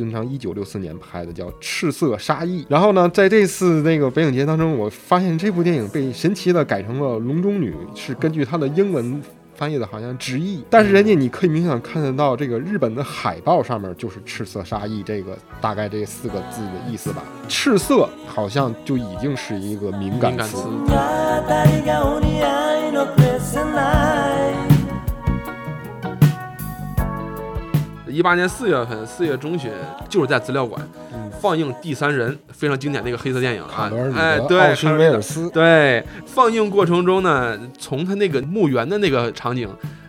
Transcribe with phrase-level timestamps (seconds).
[0.00, 2.62] 经常一九六四年拍的，叫《赤色杀意》。
[2.68, 9.22] 然后呢，在这次那个北影节当中，我发现这部电影被神奇的改成了《笼中女》，是根据它的英文。
[9.52, 17.22] 翻译的好像直译，但是人家你可以明显看得到，这个日本的海报上面就是“赤色杀意”这个大概这四个字的意思吧。
[17.46, 20.56] 赤色好像就已经是一个敏感词。
[28.10, 29.70] 一八年四月份，四月中旬，
[30.08, 30.80] 就是在资料馆
[31.40, 33.90] 放映《第三人》，非常经典的一个黑色电影啊！
[34.16, 35.48] 哎，对，奥斯威尔斯。
[35.50, 39.68] 对，放映过程中呢，从他那个墓园的那个场景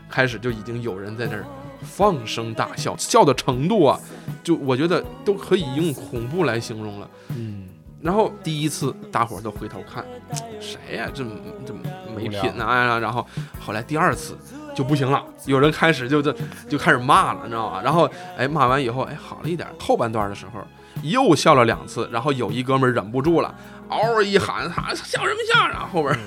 [0.09, 1.45] 开始，就已经有人在那儿
[1.81, 3.99] 放声大笑，笑的程度啊，
[4.43, 7.09] 就我觉得都可以用恐怖来形容了。
[7.29, 7.67] 嗯。
[8.01, 10.03] 然后第一次，大伙儿都回头看，
[10.59, 11.07] 谁呀？
[11.13, 11.23] 这
[11.63, 11.71] 这
[12.15, 12.97] 没品啊！
[12.99, 13.25] 然后
[13.59, 14.35] 后来第二次。
[14.73, 16.33] 就不行了，有人开始就这
[16.69, 17.81] 就开始骂了，你知道吧？
[17.83, 20.61] 然后哎骂完以后哎好了一点，后半段的时候
[21.03, 23.53] 又笑了两次，然后有一哥们忍不住了，
[23.89, 25.59] 嗷一喊，他笑什么笑？
[25.77, 26.17] 啊后边。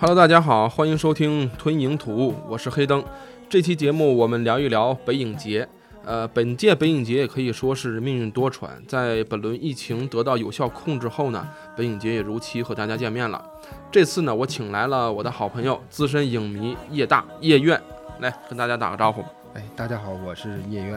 [0.00, 3.04] Hello，大家好，欢迎收听吞影图，我是黑灯。
[3.48, 5.68] 这期节目我们聊一聊北影节。
[6.08, 8.66] 呃，本届北影节也可以说是命运多舛。
[8.86, 13.44] 在本轮疫情得到有效控制后呢，北影节也如期和大家见面了。
[13.92, 17.78] 这次呢，我请来了我的好朋友、资深影迷叶大叶苑，
[18.20, 19.22] 来跟大家打个招呼。
[19.52, 20.94] 哎，大家好，我是叶苑。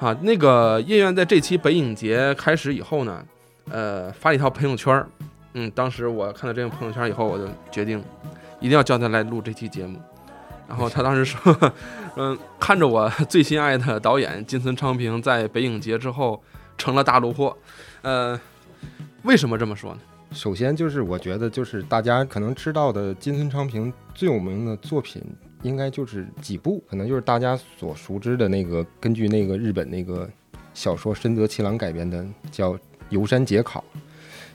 [0.00, 3.22] 啊，那个叶苑在这期北影节开始以后呢，
[3.70, 5.04] 呃，发了一条朋友圈
[5.52, 8.02] 嗯，当时我看到这个朋友圈以后，我就决定
[8.60, 10.00] 一定要叫他来录这期节目。
[10.66, 11.72] 然后他当时说
[12.16, 16.42] ：“嗯，看着我 最心爱的导演金村昌平在北影节之后
[16.78, 17.56] 成了大陆货，
[18.02, 18.38] 呃，
[19.24, 20.00] 为什么这么说呢？
[20.32, 25.22] 首先就是我觉得，就是大家可能知道的金村昌平最有名的作品，
[25.62, 30.28] 应该就是几部，可能就是大家所熟知的那个根据那个日本那个
[30.72, 32.72] 小说深泽七郎改编的叫
[33.10, 33.84] 《游山节考》，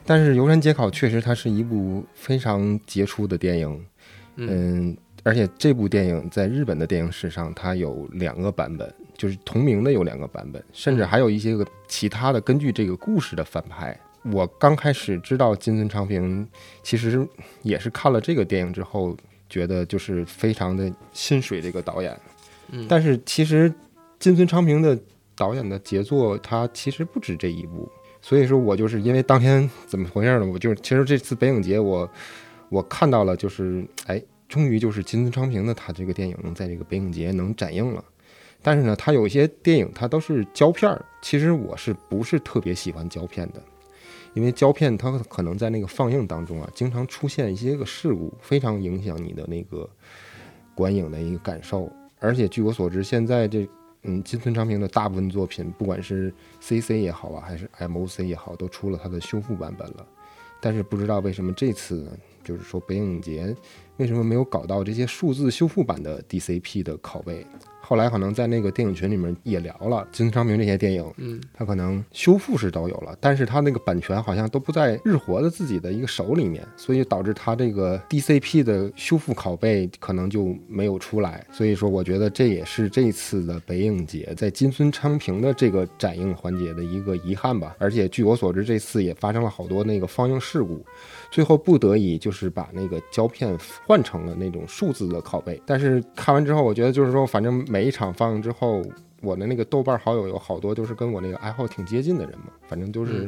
[0.04, 3.86] 但是《游山节考》确实它是一部非常杰出的电影，
[4.36, 13.94] 嗯。”而且这部电影在日本的电影史上，它有两个版本，就是同名的有两个版本，甚至还有一些个其他的根据这个故事的翻拍。
[14.32, 16.48] 我刚开始知道金村昌平，
[16.82, 17.26] 其实
[17.62, 19.16] 也是看了这个电影之后，
[19.48, 22.18] 觉得就是非常的心水这个导演。
[22.70, 23.72] 嗯，但是其实
[24.18, 24.98] 金村昌平的
[25.36, 27.90] 导演的杰作，他其实不止这一部。
[28.22, 30.46] 所以说我就是因为当天怎么回事呢？
[30.46, 32.10] 我就是其实这次北影节，我
[32.68, 34.22] 我看到了，就是哎。
[34.50, 38.04] 终于就是金村昌平的他这个电影在这个北影节能展映了，
[38.60, 41.02] 但是呢，他有一些电影它都是胶片儿。
[41.22, 43.62] 其实我是不是特别喜欢胶片的？
[44.34, 49.88] 因为胶片它可能在那个放映当中啊，经常出现一些个事故，非常影响你的那个
[50.74, 51.88] 观影的一个感受。
[52.18, 53.68] 而且据我所知，现在这
[54.02, 60.04] 嗯金村昌平的大部分作品，不管是 CC 也好啊，还是 MOC 也好，都出了它的修复版本了。
[60.60, 62.06] 但是不知道为什么这次，
[62.44, 63.54] 就是说北影节。
[64.00, 67.46] 为什么没有搞到这些数字修复版的 DCP 的拷贝？
[67.90, 81.44] 后来可能在那个电影群里面也聊了金村昌平这些电影，嗯，他可能修复是都有了，但是他那个版权好像都不在日活的自己的一个手里面，所以导致他这个 DCP 的修复拷贝可能就没有出来。
[81.50, 87.74] 所以说，我觉得这也是这次的北影节在金村昌平的这个展映环节的一个遗憾吧。
[87.80, 90.80] 而且据我所知，这次也发生了好多那个放映事故。
[91.32, 98.84] 最后不得已就是把那个胶片换成了那种数字的拷贝，但是看完之后，我觉得就是说，反正每一场放映之后，
[99.22, 103.26] 我的那个豆瓣好友有好多就是跟我那个爱好挺接近的人嘛，反正就是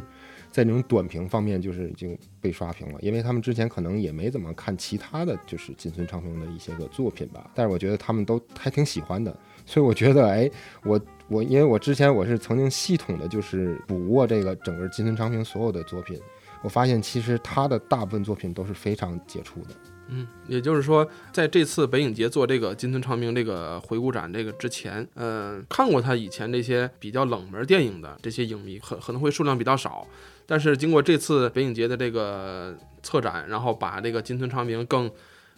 [0.51, 10.51] 在那种短评方面就是已经被刷屏了，因为他们之前可能也没怎么看其他的就是金村昌平的一些个作品吧，但是我觉得他们都还挺喜欢的，所以我觉得，哎，
[10.85, 16.21] 我我因为我之前我是曾经系统的就是捕握这个整个金村昌平所有的作品。
[16.62, 19.69] 我发现其实他的大部分作品都是非常杰出的。
[20.08, 30.06] 嗯，也就是说，在这次北影节做这个金村昌明这个回顾展这个之前，嗯，看过他以前这些比较冷门电影的这些影迷，可可能会数量比较少。
[30.46, 35.10] 但是经过这次北影节的这个策展，然后把这个金村昌明更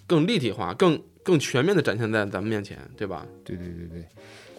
[0.07, 3.27] 更立体化、更更全面的展现在咱们面前，对吧？
[3.45, 4.05] 对对对对，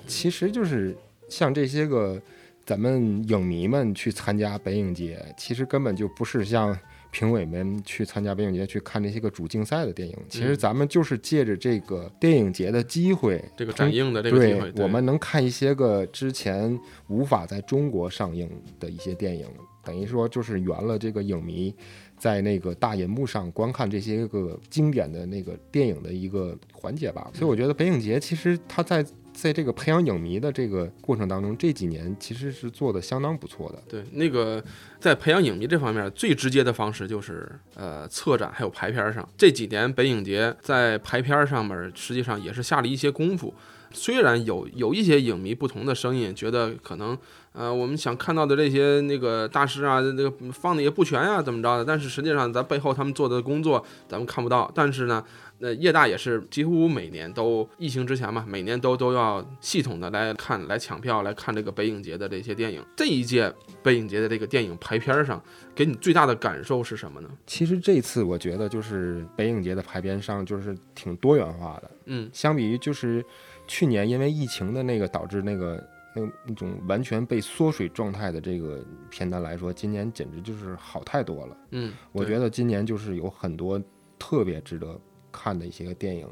[0.07, 0.95] 其实就是
[1.29, 2.21] 像这些个。
[2.67, 6.75] 咱们影迷们去参加北影节，其实根本就不是像
[7.15, 10.17] 评委们去参加北影节去看那些个主竞赛的电影。
[10.27, 16.77] 其实咱们就是借着这个电影节的机会，这个展映的这个机会，我们能看一些个之前
[17.07, 18.49] 无法在中国上映
[18.81, 19.47] 的一些电影，
[19.81, 21.73] 等于说就是圆了这个影迷。
[22.17, 27.29] 在那个大银幕上观看这些个经典的那个电影的一个环节吧。
[27.33, 33.83] 所以我觉得北影节其实它在在这个培养影迷的这个过程当中，这几年其实是做的相当不错的。
[33.87, 34.63] 对，那个
[34.97, 39.27] 在培养影迷这方面，最直接的方式就是呃策展还有排片儿上。
[39.37, 43.53] 这几年北影节在排片儿上面，实际上也是下了一些功夫。
[43.91, 47.17] 虽然有有一些影迷不同的声音，觉得可能
[47.55, 54.69] 呃我们想看到的这些那个大师啊，那个放的也不全呀、怎么着的，但是实际上咱背后他们做的工作咱们看不到。
[54.75, 55.23] 但是呢，
[55.59, 62.83] 那叶大也是几乎每年都疫情之前嘛，每年都都要系统的来看、来抢票、来看这个北影节的这些电影。
[62.95, 65.41] 这一届北影节的这个电影排片儿上，
[65.73, 67.29] 给你最大的感受是什么呢？
[67.47, 73.23] 其实这次我觉得就是北影节的排片上就是挺多元化的，嗯相比于就是
[73.65, 75.81] 去年因为疫情的那个导致那个
[76.15, 81.57] 那那种完全被缩水状态的这个片单来说，今年简直就是好太多了。
[81.71, 83.79] 嗯，我觉得今年就是有很多
[84.17, 84.97] 特别值得
[85.31, 86.25] 看的一些个电影，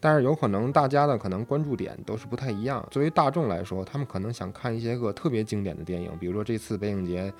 [0.00, 2.84] 但是有可能大家的可能关注点都是不太一样。
[2.90, 7.32] 作为大众来说，他们可能想看一些个特别经典的电影，比如说这次北影节，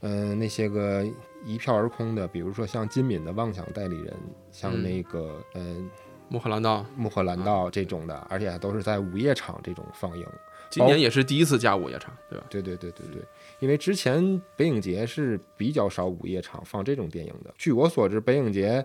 [0.00, 1.02] 嗯、那些个
[1.46, 4.12] 一票而空的，比如说像金敏的《妄想代理人》，
[4.52, 5.88] 像嗯那个嗯、
[6.28, 10.26] 穆赫兰道穆赫兰道这种的，而且还都是在午夜场这种放映。
[10.70, 12.46] 今年也是第一次加午夜场，对吧？
[12.48, 13.22] 对对对对对，
[13.58, 17.52] 因为之前北影节是比较少午夜场放这种电影的。
[17.58, 18.84] 据我所知，北影节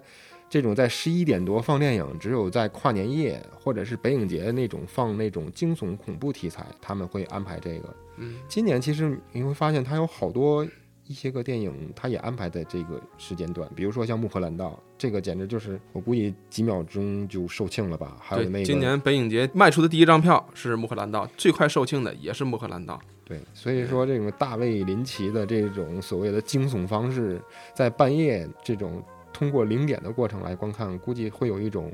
[0.49, 7.95] 这种在十一点多放电影，只有在跨年夜或者是北影节那种放那种惊悚恐怖题材，他们会安排这个。
[8.17, 10.65] 嗯，今年其实你会发现，它有好多
[11.07, 18.17] 一些个电影，它也安排在这个时间段，比如说像《穆赫兰道》，这个简直就是我估计几秒钟就售罄了吧。
[18.19, 22.99] 还有那，个今年北影节卖出的第一张票是穆赫兰道，最快售罄的也是穆赫兰道。
[23.23, 27.41] 对，所以说这种大卫林奇的这种所谓的惊悚方式，
[27.73, 31.91] 在半夜这种通过零点的过程来观看，估计会有一种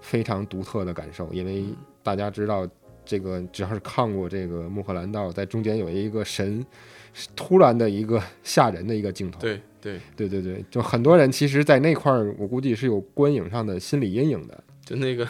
[0.00, 1.66] 非常独特的感受，因为
[2.02, 2.68] 大家知道。
[3.02, 6.64] 这个只要是看过这个《穆赫兰道》，在中间有一个神
[7.34, 14.64] 突然的一个吓人的一个镜头，对对，对对对，就很多人其实，在那块儿，我估计是有观影上的心理阴影的。
[14.84, 15.26] 就那个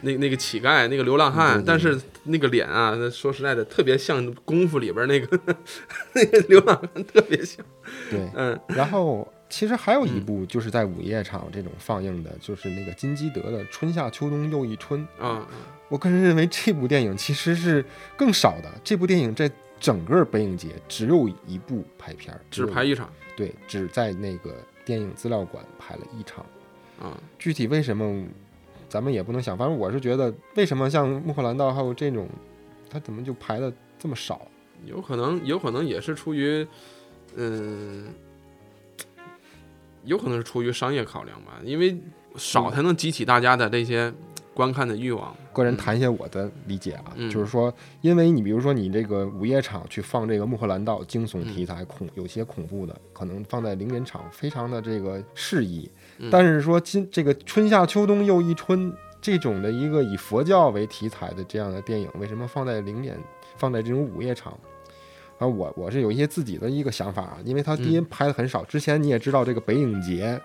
[0.00, 5.38] 那那个乞丐，那个流浪汉，但是那个脸啊，说实在的，特别像《功夫》里边那个
[6.14, 7.62] 那个流浪汉，特别像。
[8.10, 15.06] 对，嗯然后其实还有一部就是在午夜场这种放映的，就是那个金基德的《春夏秋冬又一春》。
[15.22, 15.46] 啊，
[15.90, 17.84] 我个人认为这部电影其实是
[18.16, 18.72] 更少的。
[18.82, 19.50] 这部电影在
[19.82, 26.46] 整个北影节只有一部拍片儿，只拍一场对，只在那个电影资料馆拍了一场。
[27.00, 28.24] 啊，具体为什么，
[28.88, 29.58] 咱们也不能想。
[29.58, 32.28] 反正我是觉得，为什么像《穆赫兰道》还有这种，
[32.88, 34.46] 他怎么就排的这么少？
[34.86, 36.64] 有可能有可能也是出于
[37.34, 38.06] 嗯。
[40.04, 41.96] 有可能是出于商业考量吧，因为
[42.34, 44.12] 少才能激起大家的这些
[44.54, 45.34] 观看的欲望。
[45.52, 55.90] 个人谈一些我的理解啊，嗯就是说，因为你比如说你这个午夜场去放这个《穆赫兰道》惊悚题材恐有些恐怖的，可能放在零点场非常的这个适宜。
[56.18, 63.18] 嗯但是说今这个春夏秋冬又一春这种的一个以佛教为题材的这样的电影，为什么放在零点
[63.56, 64.52] 放在这种午夜场？
[65.38, 70.40] 啊，我我是有一些自己的一个想法啊，因为它第一嗯拍的很少，之前你也知道这个北影节，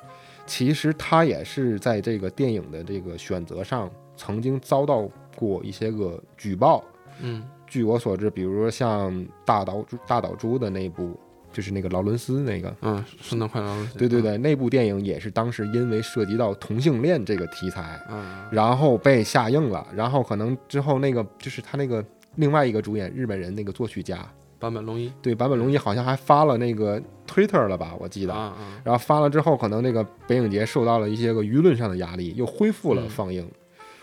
[0.48, 6.84] 其实他也是在这个电影的这个选择上曾经遭到过一些个举报。
[7.22, 11.20] 嗯据我所知，比如说像大岛大岛猪的那部，
[11.52, 13.88] 就是那个劳伦斯那个，嗯，圣诞快乐！
[13.98, 22.02] 对对，对，那部电影也是当时因为涉及到同性恋这个题材，嗯，然后被下映了，然后可能之后那个就是他那个
[22.36, 24.26] 另外一个主演日本人那个作曲家，
[24.60, 28.34] 坂本龙一对坂本龙一好像还发了那个 Twitter 了吧，我记得。
[28.34, 33.50] 啊啊，然后发了之后，可能那个北影节受到了一些个舆论上的压力，又恢复了嗯放映。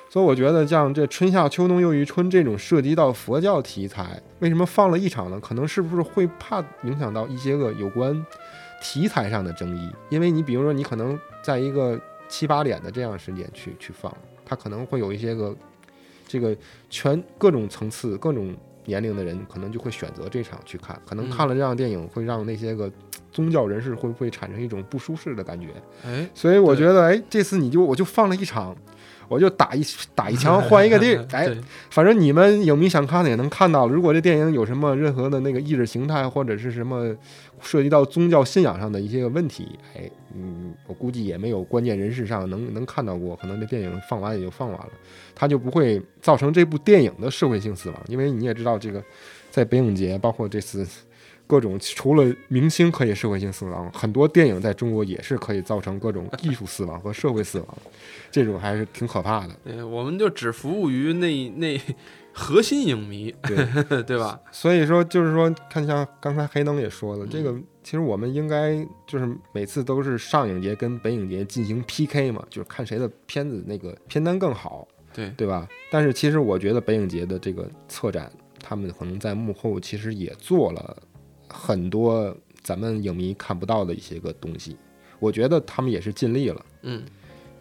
[0.09, 5.41] 所以我觉得像这春夏秋冬又一春这种涉及到佛教题材，为什么放了一场呢？
[5.41, 8.25] 可能是不是会怕影响到一些个有关
[8.81, 9.91] 题材上的争议？
[10.11, 15.57] 因为你比如说，你可能在一个七八点的这样时间去去放，它可能会有一些个
[16.29, 16.57] 这个
[16.89, 20.99] 全各种层次、各种年龄的人，可能就会选择这场去看。
[21.07, 22.91] 可能嗯看了这样的电影，会让那些个
[23.33, 25.69] 宗教人士会不会产生一种不舒适的感觉？
[26.07, 28.77] 哎，所以我觉得，哎，这次你就我就放了一场，
[29.27, 29.83] 我就打一
[30.15, 31.53] 打一枪换一个地儿， 哎，
[31.91, 33.93] 反正你们影迷想看的也能看到了。
[33.93, 37.13] 如果这电影有什么任何的那个意识形态或者是什么
[37.61, 44.93] 涉及到宗教信仰上的一些个问题，哎，嗯，我估计也没有关键人士上能能看到过，可能这电影放完也就放完了，
[45.35, 48.01] 它就不会造成这部电影的社会性死亡。
[48.09, 49.03] 因为你也知道，这个
[49.51, 50.87] 在北影节，包括这次
[51.47, 57.79] 各种除了明星可以社会性死亡，很多电影在中国也是可以造成各种艺术死亡和社会死亡，
[58.31, 59.55] 这种还是挺可怕的。
[59.65, 61.81] 对，我们就只服务于那那
[62.35, 64.41] 核心影迷，对 对吧？
[64.51, 75.69] 所以说，就是说，看像刚才黑灯也说了，这个其实我们应该就是每次都是上影节跟北影节进行 PK 嘛，就是看谁的片子那个片单更好，对对吧？
[75.91, 80.97] 但是其实我觉得北影节的这个策展，他们可能在幕后其实也做了
[81.49, 84.77] 很多咱们影迷看不到的一些个东西，
[85.21, 87.05] 我觉得他们也是尽力了，嗯，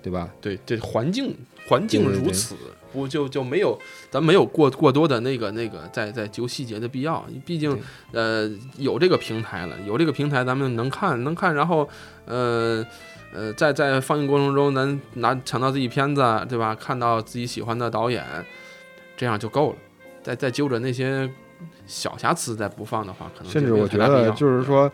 [0.03, 0.29] 对吧？
[0.39, 2.55] 对，这环境环境对对对如此，
[2.91, 3.79] 不就就没有
[4.11, 7.75] 咱没有过过多的那个那个在在揪细节的必要，毕竟
[8.11, 11.89] 呃有这个平台了，有这个平台咱们能看能看，然后
[12.25, 12.85] 呃
[13.33, 16.75] 呃在在放映过程中咱拿抢到自己片子，对吧？
[16.75, 18.23] 看到自己喜欢的导演，
[19.15, 19.77] 这样就够了。
[20.21, 21.29] 再再揪着那些
[21.87, 24.91] 小瑕疵再不放的话，可能甚至我觉得就是说，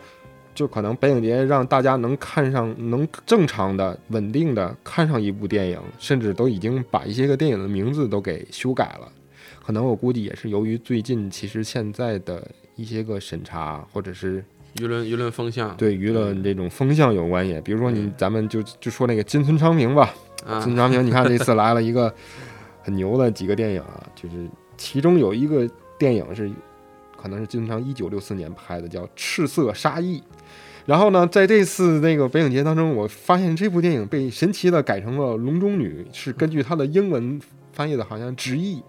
[0.60, 9.10] 就可能北影节让大家能看上，能正常的、稳定的看上一部电影，甚至都已经把一些个电影的名字都给修改了。
[9.64, 14.44] 可能我估计也是由于最近其实现在的一些个审查，或者是
[14.76, 17.58] 舆论舆论风向对舆论这种风向有关系。
[17.64, 20.14] 比如说你嗯咱们就就说那个金村昌平吧，
[20.46, 22.14] 啊金村昌平，你看这次来了一个
[22.82, 25.66] 很牛的几个电影啊，就是其中有一个
[25.98, 26.50] 电影是
[27.20, 30.18] 可能是金村昌一九六四年拍的，叫《赤色杀意》。
[30.86, 37.40] 然后呢，在这次那个北影节当中，我发现这部电影被神奇的改成了《笼中女》，是根据它的英文
[37.72, 38.82] 翻译的，好像直译。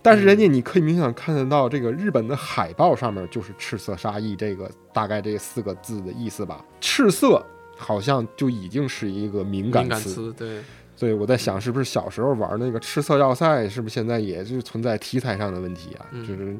[0.00, 6.64] 但是人家你可以明显看得到，这个日本的海报上面就是“赤色杀意”这个大概这四个字的意思吧。
[6.80, 7.44] 赤色
[7.76, 10.62] 好像就已经是一个敏感词，对，
[10.96, 16.06] 所以我在想，是不是小时候玩那个赤色要塞，是不是现在也是存在题材上的问题啊？
[16.12, 16.56] 嗯就是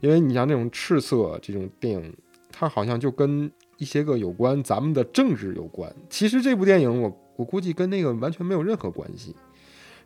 [0.00, 2.14] 因为你像这种赤色这种电影，
[2.50, 5.94] 它好像就跟一些个有关咱们的政治有关。
[6.08, 9.34] 其实这部电影我我估计跟那个完全没有任何关系。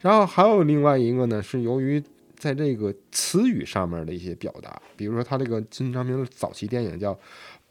[0.01, 2.03] 然后还有另外一个呢，是由于
[2.37, 7.13] 在这个词语上面的一些表达，比如说他这个金昌平的早期电影叫《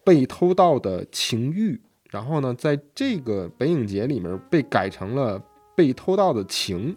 [0.03, 1.73] 被偷盗的情欲》，
[2.11, 5.41] 然后呢，在这个北影节里面被改成了
[5.75, 6.95] 被偷盗的情，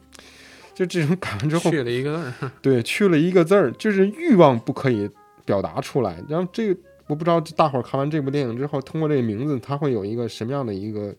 [0.74, 5.08] 就这种改完之后，去了一个字儿， 对，去了一个字儿，就是欲望不可以
[5.44, 6.22] 表达出来。
[6.28, 11.14] 然后这个我不知道大伙儿看完这部电影之后，通过这个名字，他会有一个什么样的一个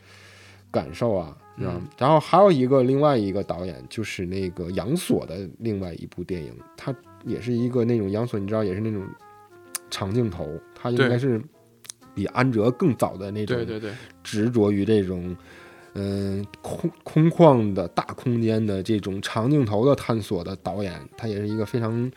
[0.72, 1.38] 感受啊？
[2.00, 6.96] 然后还有一个另外一个导演，就是那个杨锁的另外一部电影，他
[7.26, 9.06] 也是一个那种杨锁，你知道，也是那种
[9.92, 11.40] 长镜头，他应该是
[12.16, 13.92] 比安哲更早的那种对对对，
[14.24, 15.38] 执着于这种，
[15.94, 22.12] 嗯、空空旷的大空间的这种长镜头的探索的导演，他也是一个非常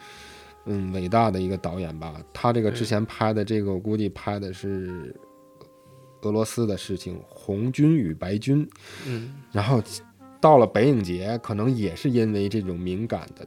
[0.65, 2.15] 嗯伟大的一个导演吧。
[2.33, 5.15] 他这个之前拍的这个，我估计拍的是
[6.23, 8.69] 俄罗斯的事情，红军与白军，
[9.07, 9.83] 嗯，然后
[10.41, 13.47] 到了北影节，可能也是因为这种敏感的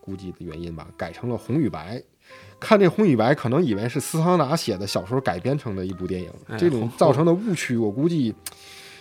[0.00, 2.02] 估计的原因吧，改成了红与白。
[2.58, 8.34] 看这红与白，可能以为是斯汤达写的小说改编成的一部电影，哎这种造成的误区，我估计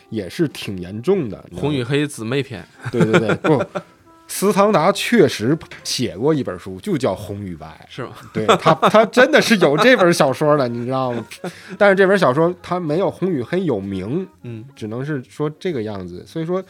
[0.10, 1.44] 也是挺严重的。
[1.56, 3.64] 红与黑姊妹篇，对对对，不，
[4.28, 7.68] 斯汤达确实写过一本书，就叫《红与白》。
[7.94, 8.12] 是吗？
[8.34, 11.26] 对他，他真的是有这本小说的，你知道吗？
[11.78, 16.24] 但是这本小说他没有红与黑有名，嗯，只能是说这个样子。
[16.28, 16.64] 所以说，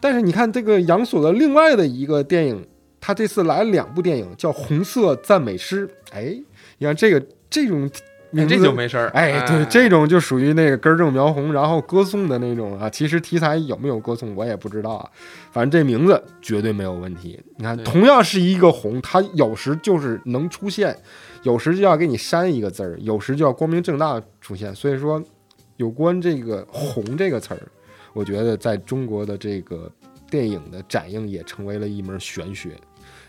[0.00, 2.66] 但是你看这个杨锁的另外的一个电影，
[3.00, 5.86] 他这次来了两部电影，叫《红色赞美诗》。
[6.10, 6.34] 哎，
[6.78, 7.90] 你看这个这种
[8.34, 9.08] 名字这就没事儿。
[9.10, 12.90] 哎，对，这种就属于那个根正苗红，然后歌颂的那种啊。
[12.90, 15.10] 其实题材有没有歌颂，我也不知道啊。
[15.52, 17.40] 反正这名字绝对没有问题。
[17.56, 20.96] 你看，同样是一个红，它有时就是能出现，
[21.44, 24.74] 有时就要给你删一个字儿，有时就要光明正大出现。
[24.74, 25.22] 所以说，
[25.76, 27.60] 有关这个“红”这个词儿，
[28.12, 29.90] 我觉得在中国的这个
[30.28, 32.70] 电影的展映也成为了一门玄学。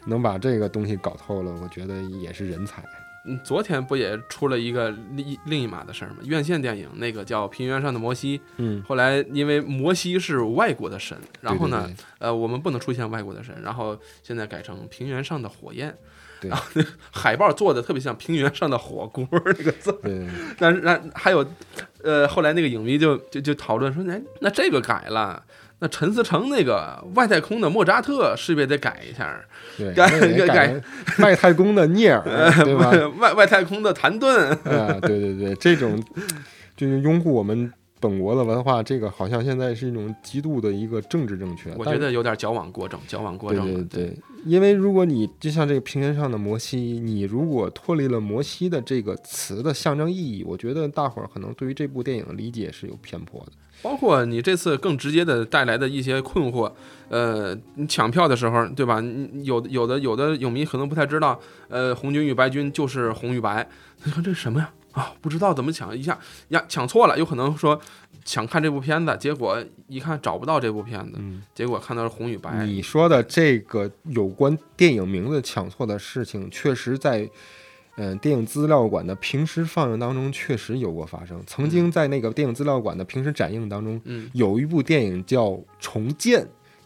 [0.08, 2.84] 能把这个东西搞透了，我觉得也是人才。
[3.26, 6.18] 嗯，昨天不也出了一个另另一码的事儿吗？
[6.24, 15.96] 院线电影那个叫《平原上的摩西》，嗯，后来因为摩西是外国的神，然后呢，对对呃，我们不能出现外国的神，然后现在改成平原上的火焰。
[16.42, 20.30] 对然后那海报做的特别像平原上的火锅那个字，对对对
[20.60, 21.44] 但是那还有，
[22.04, 25.42] 呃，后来那个影迷就就就讨论说，哎，那这个改了，
[25.80, 29.40] 那陈思诚那个外太空的莫扎特是不是也得改一下？
[29.78, 30.82] 对，改改改
[31.20, 32.24] 外太空的聂耳，
[32.64, 32.92] 对吧？
[33.20, 36.02] 外外太空的谭盾，啊，对对对，这种
[36.78, 41.74] 就是拥护我们本国的文化，这个好像现在是一种极度的一个政治正确。
[41.76, 43.84] 我觉得有点矫枉过正，矫枉过对正了。
[43.84, 53.52] 对对，因为如果你就像这个平原上的摩西，你如果脱离了摩西的这个词的象征意义，我觉得大伙儿可能对于这部电影的理解是有偏颇的。
[53.86, 56.72] 包括你这次更直接的带来的一些困惑，
[57.08, 59.00] 呃，你抢票的时候，对吧？
[59.44, 61.40] 有的有的有的影迷可能不太知道，
[61.70, 63.70] 呃，红军与白军就是红与白，
[64.04, 64.74] 你说这是什么呀？
[64.94, 67.80] 啊，不知道怎么抢，一下呀抢错了，有可能说
[68.24, 77.30] 想看这部片子，结果一看找不到这部片子，嗯，结果看到是红与白，你说的这个有关电影名字抢错的事情，确实在。
[77.98, 81.42] 嗯，电影资料馆的平时放映当中确实有过发生。
[81.48, 84.30] 曾经在那个电影资料馆的平时展映当中，嗯。
[84.34, 85.48] 有一部电影叫
[85.80, 86.42] 《重建》，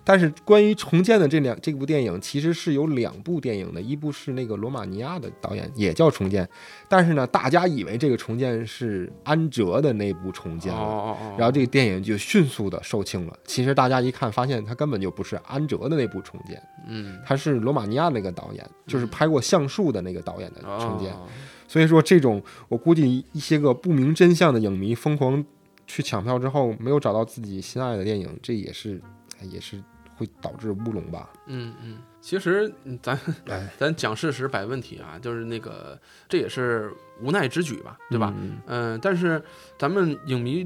[0.09, 6.43] 但是关于《重建》的这两这部电影其实是有两部电影的，一部是那个罗马尼亚的导演也叫《重建》，
[6.87, 13.33] 但是呢，大家以为这个《重建》是安哲的那部《重建》哦哦哦，然后这个电影就迅速的售罄了。
[13.45, 21.13] 其实大家一看，发现它根本就不是安哲的那部《重建》，嗯，它是罗马尼亚那个导演，就是拍过《橡树》的那个导演的《重建》。
[21.13, 21.27] 哦
[21.67, 25.45] 所以说，这种我估计一些个不明真相的影迷疯狂
[25.85, 28.99] 去抢票之后，没有找到自己心爱的电影，这也是
[29.39, 29.79] 哎也是
[30.19, 31.29] 会导致乌龙吧？
[31.47, 35.97] 嗯嗯，其实嗯咱 哎，咱讲事实摆问题啊，就是那个
[36.27, 38.33] 这也是无奈之举吧，对吧？
[38.37, 38.57] 嗯？
[38.67, 39.41] 嗯、但是
[39.77, 40.59] 咱们影迷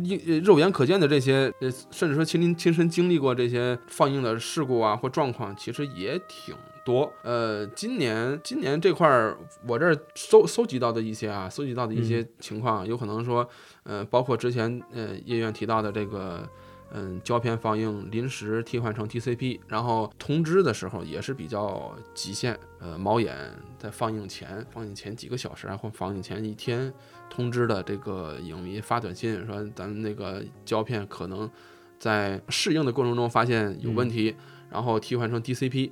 [0.43, 7.13] 肉眼可见的这些，呃，甚至说亲临亲身经历过这些放映的事故啊或状况，其实也挺多。
[7.22, 13.48] 呃，今年今年这块儿，我这儿搜搜集到的一些啊，搜集到的一些情况，有可能说，
[13.83, 16.50] 呃，包括之前呃叶院提到的这个。
[16.93, 22.57] 嗯，胶片放映临时替换成 TCP，然后通知的时候也是比较极限。
[22.79, 23.35] 呃，猫眼
[23.79, 26.93] 在放映前，放映前几个小时啊，或放映前一天
[27.29, 31.50] 通知的这个影迷发短信说，咱们那个胶片可能
[31.97, 34.35] 在适应的过程中发现有问题，
[34.69, 35.91] 然后替换成 DCP。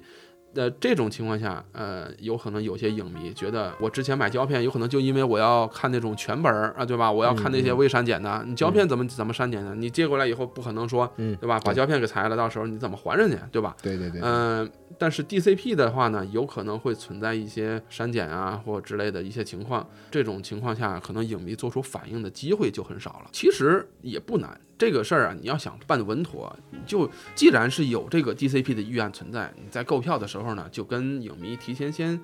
[0.55, 7.12] 呃，这种情况下，呃，有可能有些影迷觉得，我之前买胶片，有可能就因为我要看那种全本儿啊，对吧？
[7.12, 9.74] 我要看那些未删减的，你胶片怎么怎么删减的？
[9.75, 11.59] 你借过来以后，不可能说，嗯对吧？
[11.64, 13.75] 把胶片给裁了，到时候你怎么还人家，对吧？
[13.81, 19.87] 对对对，嗯、但是 DCP 的话呢，有可能会存在一些删减啊或之类的一些情况。
[20.09, 23.29] 这种情况下，可能影迷做出反应的机会就很少了。
[23.31, 32.20] 其实也不难，这个事儿啊，你要想办稳妥，你就既然是有这个 DCP 的预案存在，你在购票的时候呢，就跟影迷提前先。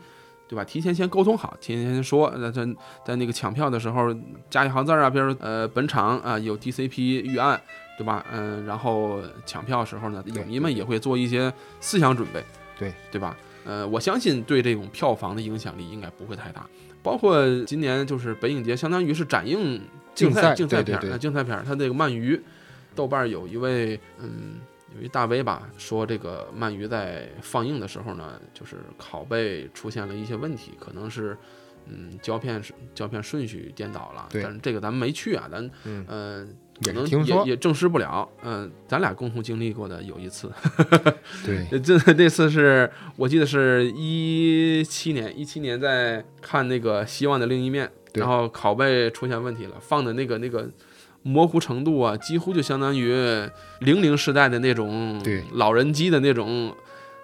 [0.49, 0.63] 对吧？
[0.63, 2.65] 提前先沟通好，提前先说，那在
[3.05, 4.15] 在那个抢票的时候
[4.49, 7.61] 加一行字儿啊，比如说呃本场啊有 DCP 预案，
[7.97, 8.25] 对吧？
[8.31, 12.41] 嗯、然后抢票的时候呢，影迷们也会做一些思想准备，
[12.79, 13.35] 对对吧？
[13.65, 16.65] 呃，我相信对这种票房的影响力应该不会太大。
[17.03, 19.81] 包括今年就是北影节，相当于是展映
[20.17, 22.41] 竞赛竞竞赛片儿，竞赛片儿，它这个鳗鱼，
[22.95, 24.55] 豆瓣儿有一位嗯。
[24.95, 31.37] 有一大 V 吧，说这个鳗鱼在放映的时候呢，就是拷贝出现了一些问题，可能是
[31.85, 36.47] 嗯胶片是胶片顺序颠倒了，对但是这个咱们没去啊，咱嗯呃
[36.81, 38.27] 可也能也也证实不了。
[38.43, 40.49] 嗯、咱俩共同经历过的有一次，
[41.45, 50.69] 对，呃 这那次是我记得是一七年，一七年在看那个《希望的另一面》，对然后拷贝出现问题了，放的那个那个
[51.23, 53.13] 模糊程度啊，几乎就相当于
[53.79, 55.21] 零零时代的那种
[55.53, 56.73] 老人机的那种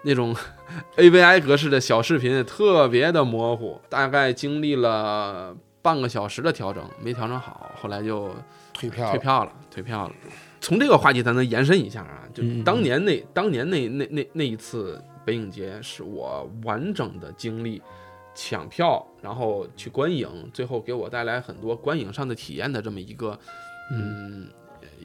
[0.03, 0.35] 那种
[0.97, 8.29] AVI 格式的小视频，特别的模糊，大概经历了半个小时的调整，没调整好，后来就
[8.73, 10.13] 退票了，退票了，退票了。
[10.59, 17.81] 从这个话题咱能延伸一下啊，就当年那、当年那那那那一次北影节，是我完整的经历
[18.35, 23.37] 抢票，然后去观影，最后给我带来很多观影上的体验的这么一个
[23.91, 24.47] 嗯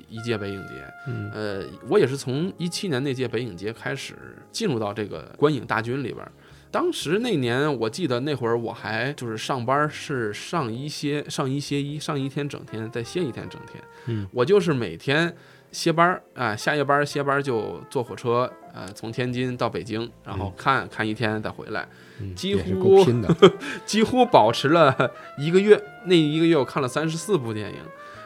[0.09, 0.75] 一届北影节。
[1.07, 4.15] 嗯呃，我也是从一七年那届北影节开始
[4.51, 6.33] 进入到这个观影大军里边儿。
[6.71, 13.83] 当时那年，我记得那会儿我还就是上班是上一歇上一歇一，上一天整天，再歇一天整天。
[14.07, 15.35] 嗯，我就是每天
[15.73, 21.89] 歇班儿啊、下夜班儿歇班儿就坐火车，呃，从天津到北京，然后看、看一天再回来，几
[22.21, 23.05] 嗯也是乎
[23.87, 24.95] 几乎保持了
[25.37, 25.83] 一个月。
[26.05, 27.77] 那一个月我看了三十四部电影。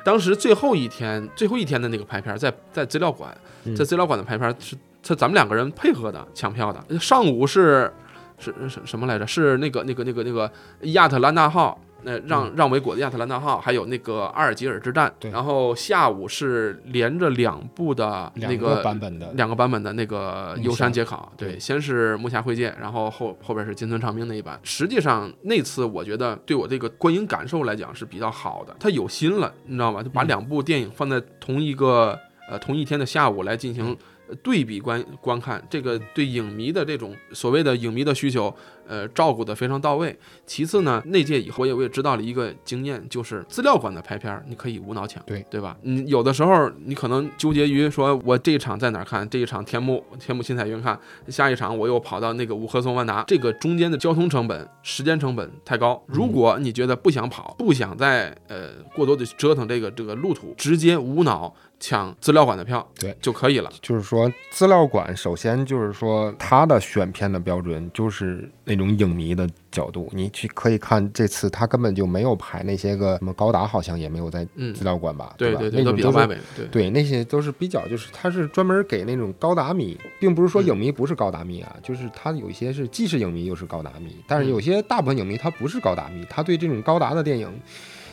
[0.05, 6.99] 当时最后一天，最后一天的那个排片在在资料馆，嗯在资料馆的排片是是咱们两个人配合的抢票的。
[6.99, 7.93] 上午是
[8.39, 9.27] 是是什么来着？
[9.27, 10.51] 是那个那个那个那个
[10.81, 15.13] 亚特兰大号，那让让维果的亚特兰大号，还有那个阿尔及尔之战。
[15.19, 24.59] 对然后下午是连着两部的那个版本的，两个版本的那个木幽山匣解考，对，先是木下会界，然后后后边是金村长兵那一版。
[24.63, 30.03] 实际上那次我觉得对我这个观影感受来讲是比较好的，他有心了，你知道吗？
[30.03, 33.97] 就把嗯两部电影放在同一个呃同一天的下午来进行。
[34.33, 38.55] 呃对比观观看，这个对影迷的这种所谓的影迷的需求，
[38.87, 40.17] 呃，照顾的非常到位。
[40.47, 45.77] 其次呢，那届以后我也我也知道了一个经验，就是资料馆的拍片儿，你可以无脑抢，对对吧？
[45.83, 49.29] 你有的时候你可能纠结于说，我这一场在哪儿看？
[49.29, 56.03] 这一场天幕天幕新彩云看，下一场我又跑到那个五棵松万达，这个中间的交通成本、时间成本太高。
[56.07, 63.69] 如果你觉得不想跑，不想再呃过多的折腾这个这个路途，直接无脑抢资料馆的票，对就可以了。
[63.83, 70.09] 就是说，资料馆首先就是说，它的选片的标准就是那种影迷的角度。
[70.13, 75.27] 你去可以看这次他根本就没有排那些个什么高达，好像也没有在嗯资，料馆吧？
[75.27, 75.35] 吧？
[75.37, 76.67] 对对对，那种都是比较外围，对。
[76.67, 87.53] 对，那些都是比较，就是他是专门给那种高达迷，并不是说嗯影迷不是高达迷啊，就是他有一些是既是影迷又是高达迷，但是嗯有些大部分影迷他不是高达迷，他对这种高达的电影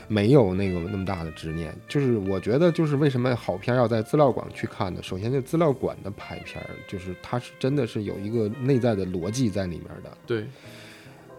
[0.09, 1.73] 没有那个那么大的执念。
[1.87, 5.01] 就是我觉得，就是为什么好片要在资料馆去看呢？
[5.01, 10.45] 首先，这资料馆的排片儿，就是它是真的是有一个内在的逻辑在里面的，对，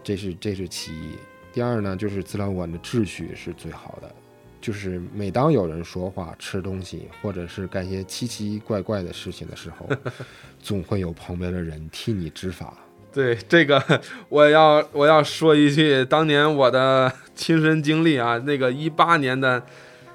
[0.03, 1.11] 这是这是其一。
[1.53, 4.15] 第二呢，就是资料馆的秩序是最好的，
[4.61, 9.89] 就是每当有人说话、吃东西，或者是干些奇奇怪怪的事情的时候，
[10.63, 12.77] 总会有旁边的人替你执法。
[13.13, 13.81] 对这个，
[14.29, 19.61] 我要我要说一句，当年我的 亲身经历啊，那个一八年的，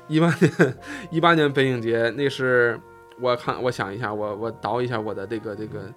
[0.08, 0.74] 一八年
[1.10, 2.80] 一八年北影节，那是
[3.20, 5.92] 我看我想一下，我我倒一下我的这个这个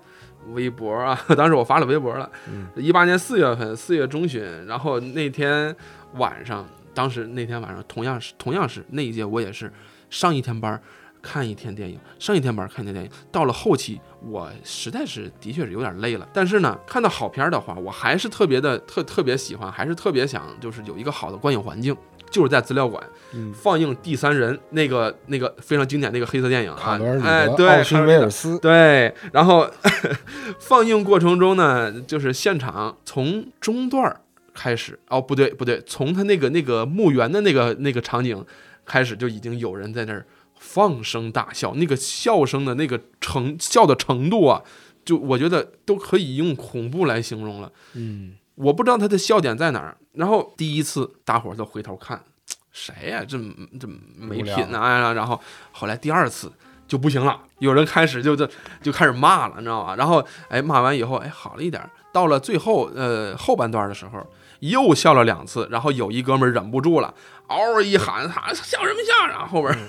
[0.54, 2.30] 微博啊， 当时我发了微博了，
[2.76, 5.74] 一八年四月份四月中旬，然后那天
[6.16, 9.72] 晚上，当时那天晚上同样是同样是那一届我也是
[10.10, 10.82] 上一天班儿。
[11.22, 16.28] 看一天电影，上一天班儿看一天电影，到了后期，我实在是的确是有点累了。
[16.34, 21.96] 但是呢，看到好片儿的话，我还是特别的特特别喜欢，还是特别想就是有一个好的观影环境，
[22.30, 23.04] 就是在资料馆
[23.34, 26.98] 嗯，放映《第三人》那个那个非常经典那个黑色电影啊
[27.56, 29.70] 对，奥逊卡罗尔威尔斯，对，然后
[30.60, 34.22] 放映过程中呢，就是现场从中段儿
[34.54, 38.44] 开始，哦，不对不对，从他那个那个墓园的那个那个场景
[38.86, 40.26] 开始，就已经有人在那儿
[40.72, 44.62] 放声大笑，那个笑声的那个程笑的程度啊，
[45.04, 47.72] 就我觉得都可以用恐怖来形容了。
[47.96, 49.98] 嗯，我不知道他的笑点在哪儿。
[50.14, 52.24] 然后第一次大伙儿都回头看，
[52.72, 53.40] 谁呀、这
[53.80, 55.12] 这没品啊！
[55.14, 56.52] 然后后来第二次
[56.88, 58.48] 就不行了，有人开始就就
[58.84, 59.96] 就开始骂了，你知道吧？
[59.96, 64.24] 然后哎骂完以后哎好了一点儿，到了最后呃后半段的时候
[64.60, 67.16] 又笑了两次，然后有一哥们儿忍不住了，
[67.48, 69.26] 嗷一喊他笑什么笑？
[69.28, 69.80] 然后后边儿。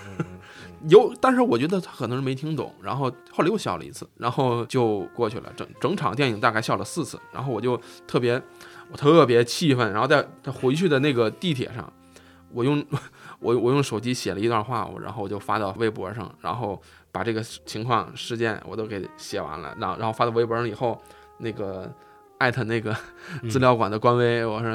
[0.88, 5.52] 有，但是我觉得他可能是没听懂，然后后来又笑了一次，然后就过去了。
[5.56, 8.40] 整整场电影大概笑了四次，然后我就特别，
[8.90, 9.92] 我特别气愤。
[9.92, 11.92] 然后在他回去的那个地铁上，
[12.52, 12.82] 我用
[13.40, 16.80] 我我用手机写了一段话，我然后我就发到微博上，然后
[17.12, 20.98] 把这个情况事件我都给写完了，然后然后发到微博上以后，
[21.38, 21.92] 那个
[22.38, 22.96] 艾特那个
[23.50, 24.70] 资料馆的官微，我说，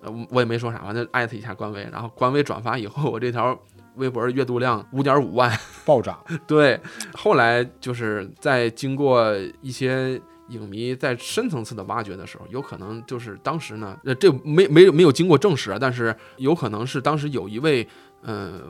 [0.00, 3.58] 呃，我也没说啥，反正艾特一下官微，然后官微转发以后，我这条
[3.98, 5.52] 微博阅读量五点五万。
[5.84, 6.78] 暴涨，对，
[7.14, 17.88] 后来就是在经过一些影迷在深层次的挖掘的时候，有可能就是当时呢，呃，这没没没有经过证实啊，但是有可能是当时有一位
[18.22, 18.60] 呃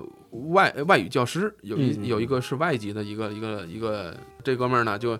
[0.52, 5.18] 外外语教师，有一有一个是外籍的一个一个一个这哥们儿呢就。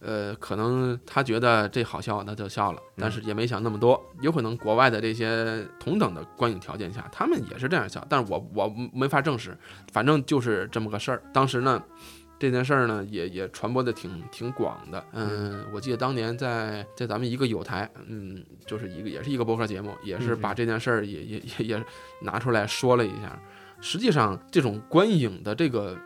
[0.00, 4.00] 呃，可能他觉得这好笑，那就笑了，但是也没想那么多。
[4.20, 9.58] 有可能国外的这些同等的观影条件下，他们也是这样笑，但是我我没法证实，
[9.92, 11.22] 反正就是这么个事儿。
[11.32, 11.82] 当时呢，
[12.38, 15.04] 这件事儿呢也也传播的挺挺广的。
[15.12, 21.84] 嗯，我记得当年在在咱们一个有台，嗯，就是一个也是一个播客节目，也是把这件事儿也也也也
[22.22, 23.36] 拿出来说了一下。
[23.80, 25.98] 实际上，这种观影的这个。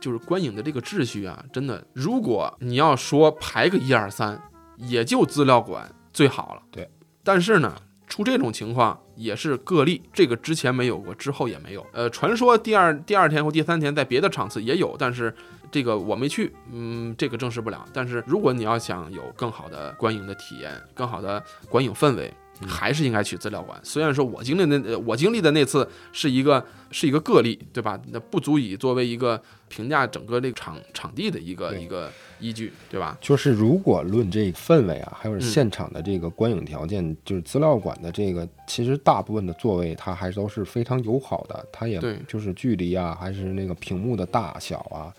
[0.00, 4.40] 就是观影的这个秩序啊，真的，如果你要说排个一二三，
[4.76, 6.62] 也就资料馆最好了。
[6.70, 6.88] 对，
[7.24, 7.74] 但是呢，
[8.06, 11.84] 出这种情况也是个例，这个之前没有过，之后也没有。
[11.92, 15.34] 呃，传说第二第二天或第三天在别的场次也有，但是
[15.70, 17.84] 这个我没去，嗯，这个证实不了。
[17.92, 22.32] 但是如果你要想有更好的观影的体验，更好的观影氛围，
[22.66, 23.78] 还是应该去资料馆。
[23.82, 28.00] 虽然说我经历的呃我经历的那次是一个是一个个例，对吧？
[28.10, 33.16] 那不足以作为一个评价整个这个场场地的一个一个依据，对吧？
[33.20, 45.12] 就是如果论这个氛围啊，还有嗯现场的这个观影条件，就是资料馆的这个，其实大部分的座位它还都是非常友好的，它也就是距离啊，还是那个屏幕的大小啊，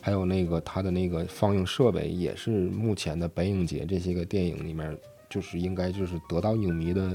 [0.00, 4.96] 还有那个它的那个放映设备，也是目前的北影节这些个电影里面，
[5.28, 7.10] 就是应该就是得到影迷的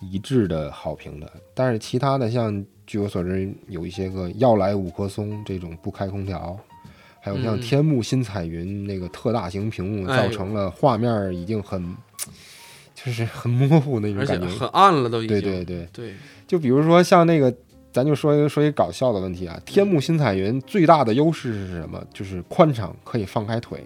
[0.00, 1.30] 一致的好评的。
[1.54, 6.58] 但是其他的像据我所知，有一些个要来五棵松这种不开空调。
[7.22, 11.94] 还有像嗯天幕新彩云那个特大型屏幕，造成了画面已经很，
[12.94, 14.46] 就是很模糊那种感觉。
[14.46, 15.38] 很暗了都已经。
[15.38, 16.14] 对对对，对
[16.46, 17.54] 就比如说像那个，
[17.92, 19.60] 咱就说说一搞笑的问题啊。
[19.66, 22.02] 天幕新彩云最大的优势是什么？
[22.10, 23.84] 就是宽敞，可以放开腿。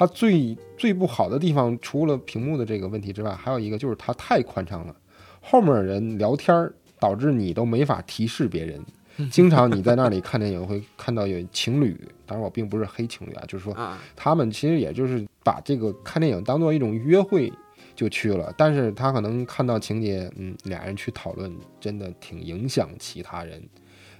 [0.00, 4.96] 它最最不好的地方，除了屏幕的这个问题之外，还有一个就是它太宽敞了，
[5.42, 8.82] 后面人聊天儿，导致你都没法提示别人。
[9.30, 17.52] 经常你在那里看电影会看到有情侣，当然我并不是黑情侣啊，就是说啊，他们其实也就是把这个看电影当做一种约会
[17.94, 23.62] 就去了，但是他可能看到情节，嗯，俩人去讨论，真的挺影响其他人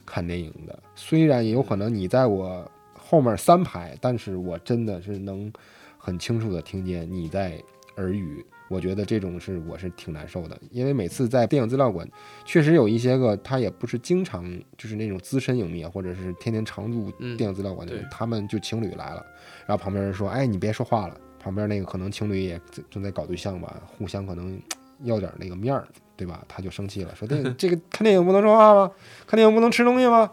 [0.05, 0.79] 看电影的。
[0.95, 2.71] 虽然也有可能你在我
[3.11, 5.53] 后面三排，但是我真的是能
[5.99, 7.61] 很清楚的听见你在
[7.96, 8.46] 耳语。
[8.68, 12.09] 我觉得这种是我是挺难受的，因为每次在电影资料馆，
[12.44, 19.27] 确实有一些个他也不是经常就是那种资深影迷啊，或者是天天常驻嗯电影资料馆的人，对他们就情侣来了，
[19.66, 24.57] 然后旁边人说：“哎，你别说话了。”旁边那个可能情侣也正在搞对象吧，互相可能
[25.03, 26.44] 要点那个面儿，对吧？
[26.46, 28.92] 他就生气了，说：“电影 这个看电影不能说话吗？
[29.27, 30.31] 看电影不能吃东西吗？”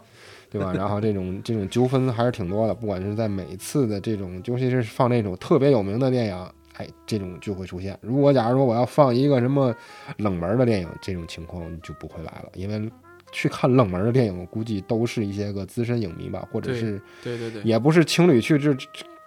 [0.50, 0.72] 对吧？
[0.72, 7.98] 然后这种这种纠纷还是挺多的，不管是在每次的这种，尤其是放那种特别有名的电影，哎，这种就会出现。
[8.00, 9.74] 如果假如说我要放一个什么
[10.16, 12.90] 冷门的电影，这种情况就不会来了，因为
[13.30, 18.74] 去看冷门的电影，我估计都是一些个资深影迷吧，或者是对对对，也不是情侣去这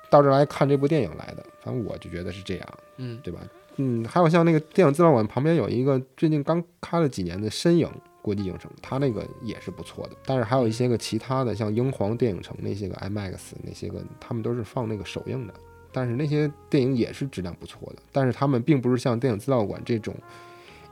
[0.10, 1.46] 到这来看这部电影来的。
[1.62, 3.40] 反正我就觉得是这样，嗯对吧？
[3.78, 7.88] 嗯，还有像那个电影资料馆旁边有一个最近刚开了几年的身影
[8.22, 10.16] 国际影城，它那个也是不错的。
[10.26, 15.54] 但是还有一些个其他的，像英皇电影城那些个 IMAX 那些个，他们都是放那个首映的。
[15.92, 20.16] 但是那些电影也是质量不错的，但是他们并不是像电影资料馆这种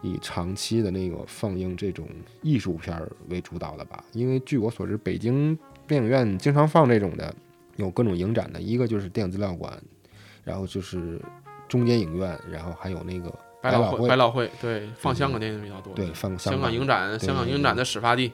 [0.02, 2.06] 以长期的那个放映这种
[2.42, 4.04] 艺术片为主导的吧。
[4.12, 7.34] 因为据我所知，北京电影院经常放这种的，
[7.78, 9.82] 有各种影展的，一个就是电影资料馆，
[10.44, 11.22] 然后就是
[11.70, 14.50] 中间影院，然后还有那个百老汇，百老汇。
[14.62, 16.64] 对放香港电影比较多，对放香港。
[16.64, 18.32] 港影展，香港影展的始发地，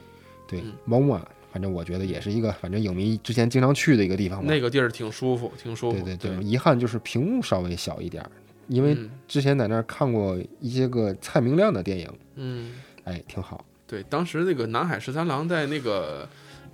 [0.48, 0.74] 对嗯。
[0.88, 4.46] MoMA，反正我觉得也是一个，反正影迷之前经常去的一个地方吧。
[4.48, 8.30] 那个地儿挺舒服，挺舒服，对对对，遗憾就是屏幕稍微小一点儿，
[8.68, 9.10] 因为嗯。
[9.28, 13.64] 之前在那儿看过一些个蔡明亮的电影，嗯，哎，挺好。
[13.88, 16.28] 对，当时那个南海十三郎在那个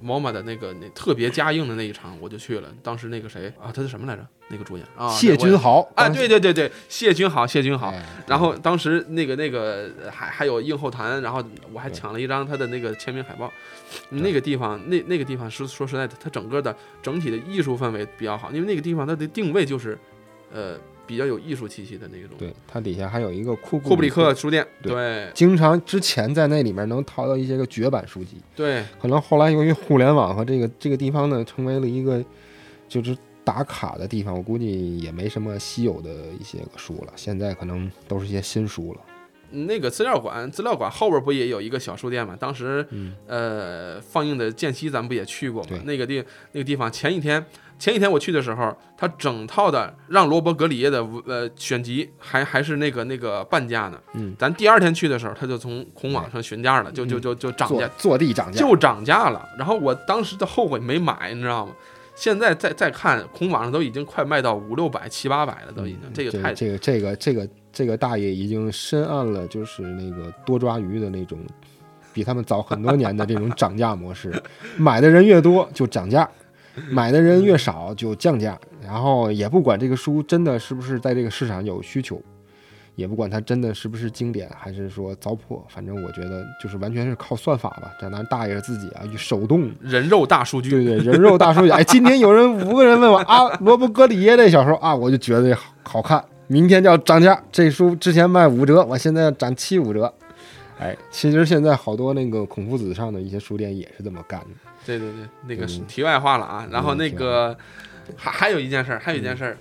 [0.03, 2.69] MoMA 的那个那特别加映的那一场，我就去了。
[2.81, 4.25] 当时那个谁啊，他是什么来着？
[4.49, 7.87] 那个主演啊，谢君豪，啊，对对对对，谢君豪，谢君豪。
[7.89, 13.51] 哎然后当时那个那个呃还还有映后谈，然后我还抢了一张他的那个签名海报。
[14.09, 19.97] 那个地方，那那个地方是说实在的，它整个的整体的艺术氛围比较好，因为那个地方它的定位就是，
[20.53, 22.37] 呃，比较有艺术气息的那种。
[22.37, 32.23] 对，它底下还有一个库库布里克克，书店，对对经常之前在那里面能淘到一些个绝版书籍，对可能后来由于互联网和这个这个地方呢，成为了一个
[32.87, 36.09] 就是打卡的地方，我估计也没什么稀有的
[36.39, 38.99] 一些个书了，现在可能都是一些新书了。
[39.53, 42.37] 那个资料馆，资料馆后边不也有一个小书店吗？
[42.39, 45.77] 当时嗯，呃放映的间隙，咱们不也去过吗？
[45.83, 47.45] 那个地那个地方，前一天
[47.81, 53.99] 前几天我去的时候，他整套的让罗伯格里耶的呃选集还还是那个那个半价呢。
[54.13, 59.49] 嗯，咱第二天去的时候，他就从孔网上询价了，就就就就涨坐价，坐地涨价，就涨价了。
[59.57, 61.71] 然后我当时就后悔没买，你知道吗？
[62.13, 71.39] 现在再再看，孔网上都已经快卖到五六百、七八百了，都已经，嗯这个太这个这个这个这个大爷已经深谙了，就是那个多抓鱼的那种，
[72.13, 74.31] 比他们早很多年的这种涨价模式。
[74.77, 76.29] 买的人越多就涨价，
[76.89, 82.21] 买的人越少就降价，然后也不管这个书真的是不是在这个市场有需求，
[82.95, 87.91] 也不管它真的是不是经典，还是说糟粕，反正我觉得就是完全是靠算法吧。
[87.99, 90.71] 这咱大爷自己啊，手动人肉大数据。
[90.71, 91.69] 对对，人肉大数据。
[91.69, 96.23] 哎，今天有人五个人问我啊，罗伯格里耶这小说啊，我就觉得好好看。
[96.47, 100.13] 明天就要涨价，这书之前卖五折，我现在要涨七五折。
[100.79, 104.70] 哎，其实现在好多那个孔夫子上的一些书店也是这么干的。
[104.85, 106.67] 对对对，那个是嗯题外话了啊。
[106.71, 107.55] 然后那个
[108.15, 109.57] 还还有一件事儿，还有一件事儿，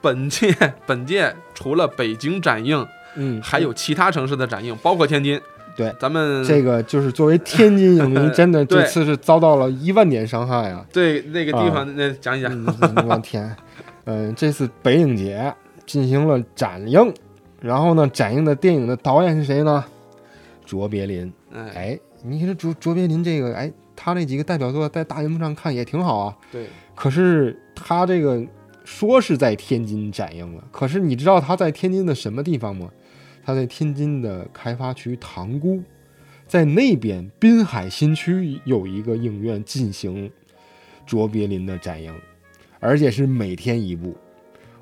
[0.00, 0.54] 本届
[0.86, 5.40] 本届除了北京展映，嗯，还有其他城市的展映，包括天津。
[5.76, 10.84] 对，咱们这个就是作为天津影迷， 真的这次是遭到了一万点伤害啊！
[10.92, 12.52] 对那个地方，那讲一讲。
[12.52, 13.56] 嗯我天，
[14.04, 15.54] 嗯，这次北影节
[15.86, 17.14] 进行了展映，
[17.60, 19.82] 然后呢，展映的电影的导演是谁呢？
[20.66, 21.32] 卓别林。
[21.54, 26.36] 哎，哎，你这卓卓别林这个，哎，他那几个代表作在大荧幕上看也挺好啊。
[26.50, 28.42] 对，可是他这个
[28.82, 32.90] 说是在天津展映了，可是你知道他在天津的什么地方吗？
[33.44, 35.82] 他在天津的开发区塘沽，
[36.46, 40.30] 在那边滨海新区有一个影院进行
[41.04, 42.14] 卓别林的展映，
[42.78, 44.16] 而且是每天一部。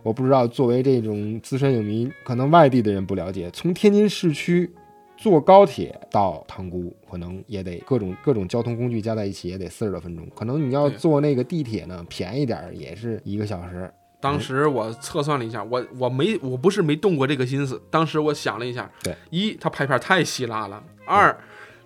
[0.04, 4.70] 我不知道，作为这种资深影迷，可能外地的人不了解，从天津市区
[5.18, 10.24] 坐高铁到塘沽，可能也得各种各种交通工具加在一起也得四十多分钟。
[10.34, 13.92] 可能你要坐那个地铁呢，便宜点儿也是一个小时。
[14.20, 21.36] 当时我测算了一下，我我没我不是没动过这个心思，当时我想了一下，对，一他拍片太稀拉了，二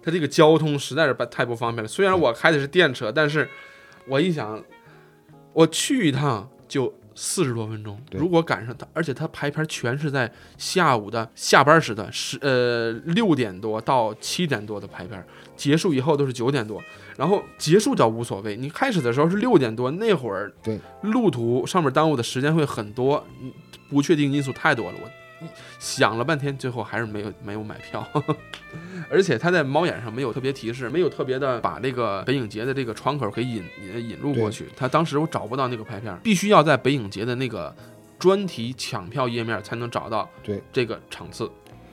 [0.03, 1.89] 他这个交通实在是不太不方便了。
[1.89, 3.49] 虽然我开的是电车，但是
[4.07, 4.63] 我一想，
[5.53, 15.25] 我去一趟就四十多分钟，如果赶上他，而且他排片全是在下午的下班时段，十呃六点多到七点多的排片，
[15.57, 16.83] 结束以后都是九点多。
[17.17, 23.53] 然后结束倒无所谓，你开始的时候是六点多，那会儿对路途上面耽误的时间会很多，嗯
[23.91, 24.99] 不确定因素太多了。
[25.03, 25.11] 我
[25.79, 28.07] 想了半天，最后还是没有没有买票，
[29.11, 34.69] 而且他在猫眼上没有特别提示，没有特别的把这个北影节的这个窗口给引引引入过去。
[34.77, 37.75] 他当时我找不到那个排片，必须要在北影节的那个
[38.19, 41.51] 专题抢票页面才能找到对这个场次。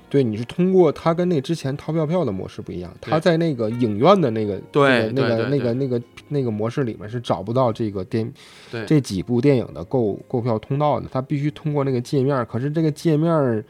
[0.09, 8.31] 对，你是通过他跟那之前淘票票的模式不一样，对它在那个影院的那个对那个那个那个那个那个模式里面是找不到这个电
[8.71, 12.45] 对这几部电影的购购票通道的，他必须通过那个界面。
[12.47, 13.63] 可是这个界面，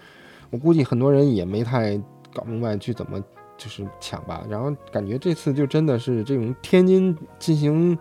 [0.49, 1.99] 我估计很多人也没太
[2.33, 3.21] 搞明白去怎么
[3.57, 4.43] 就是抢吧。
[4.49, 7.97] 然后感觉这次就真的是这种天津进行。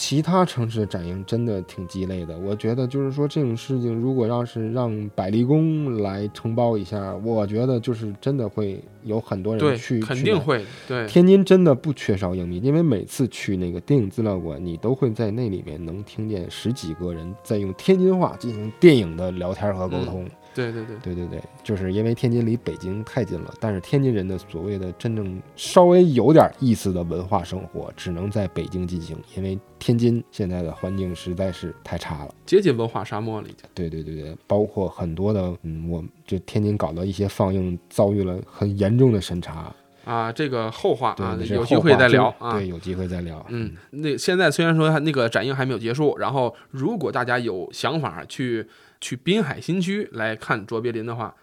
[0.00, 10.64] 其他城市的展映真的挺鸡肋的，我觉得就是说这种事情，如果要是让百丽宫来承包一下，我觉得就是真的会有很多人去，，肯定会。
[10.88, 20.26] 对，天津真的不缺少影迷，因为每次去那个电影资料馆，你都会在那里面能听见十几个人在用天津话进行电影的聊天和沟通。
[20.60, 32.34] 对对对，对对对，就是因为天津离北京太近了，但是天津人的所谓的真正稍微有点意思的文化生活，只能在北京进行，因为天津现在的环境实在是太差了。
[32.44, 33.68] 接近文化沙漠了已经。
[33.74, 39.74] 对对对对，包括很多的，嗯，我就天津搞的一些放映遭遇了很严重的审查。
[40.02, 42.54] 啊，这个后话，啊，有机会再聊啊。
[42.54, 43.44] 对，有机会再聊。
[43.50, 48.66] 嗯，那现在虽然说它那个展映还没有结束，然后如果大家有想法去
[49.00, 51.34] 去滨海新区来看卓别林的话，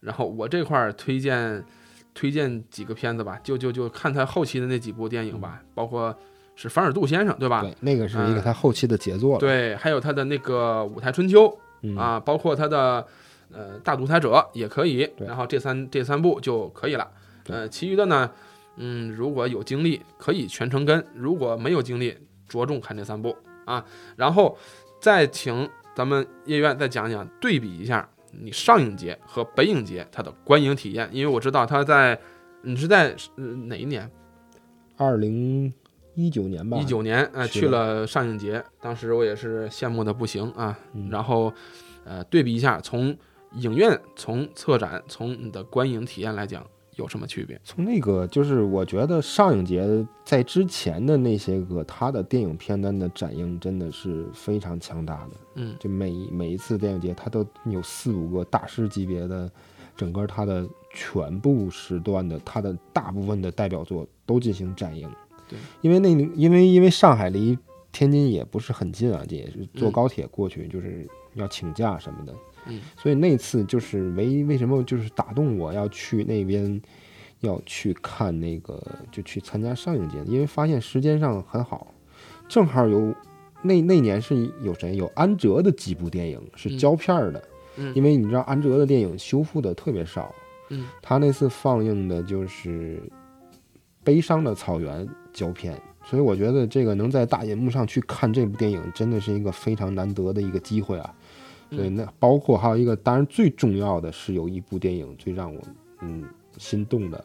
[0.00, 1.64] 然后我这块儿推荐
[2.14, 6.16] 推荐几个片子吧，就就就看他后期的那几部电影吧，包括
[6.54, 7.60] 是凡尔杜先生对吧？
[7.62, 9.38] 对，那个是一个嗯他后期的杰作了。
[9.38, 13.06] 对，还有他的那个舞台春秋嗯，啊，包括他的
[13.52, 17.10] 呃大独裁者也可以，然后这三这三部就可以了。
[17.48, 18.30] 呃，其余的呢，
[18.76, 22.16] 嗯，如果有精力可以全程跟，如果没有精力，
[22.48, 23.84] 着重看这三部啊，
[24.16, 24.56] 然后
[25.00, 32.20] 再请咱们叶院再讲讲对比一下你上影节和北影节它的观影体验，因为我知道他在
[32.62, 34.08] 你是在、呃哪一年？
[34.98, 35.72] 二零
[36.14, 40.78] 一九年吧，一九年，呃，去了上影节，当时我也是羡慕的不行啊。
[40.92, 41.50] 嗯然后，
[42.04, 43.16] 呃，对比一下，从
[43.52, 46.62] 影院、从策展、从你的观影体验来讲，
[46.96, 47.58] 有什么区别？
[47.62, 49.86] 从那个就是我觉得上影节
[50.24, 55.30] 在之前的那些个他的电影片单的展映真的是非常强大的。
[55.54, 59.50] 嗯，就每一每一次电影节，他都有四五个大师级别的，
[59.96, 65.08] 整个他的全部时段的他的大部分的代表作都进行展映。
[65.48, 67.56] 对，因为那因为因为上海离
[67.92, 72.32] 天津也不是很近啊，这也是坐嗯高铁过去，就是要请假什么的。
[72.32, 72.55] 嗯，
[72.96, 76.80] 所以那次就是唯一为什么就是打动我要去那边。
[77.40, 81.88] 要去看那个，就去参加上影节，因为发现时间上很好，
[82.48, 83.14] 正好有
[83.60, 87.42] 那那年是有谁有安哲的几部电影是嗯胶片儿的，
[87.76, 90.34] 嗯因为你知道安哲的电影修复的特别少，
[90.70, 92.96] 嗯，他那次放映的就是
[94.02, 101.14] 《悲伤的草原》胶片，所以我觉得这个能在大银幕上去看这部电影，真的是一个非常难得的一个机会啊。
[101.70, 105.60] 嗯对，那包括还有一个，当然最重要的是有一部电影最让我
[106.00, 106.24] 嗯
[106.58, 107.24] 心动的，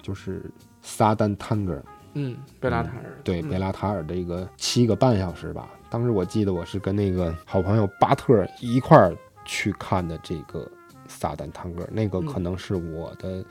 [0.00, 0.40] 就是
[0.80, 1.74] 《撒旦探戈》。
[2.14, 5.70] 嗯，贝拉塔尔，对，嗯贝拉塔尔的一个七个半小时吧。
[5.88, 10.64] 当时我记得我是跟那个好朋友巴特一块儿去看的这个
[11.06, 13.44] 《撒旦探戈》，那个嗯可能是我的，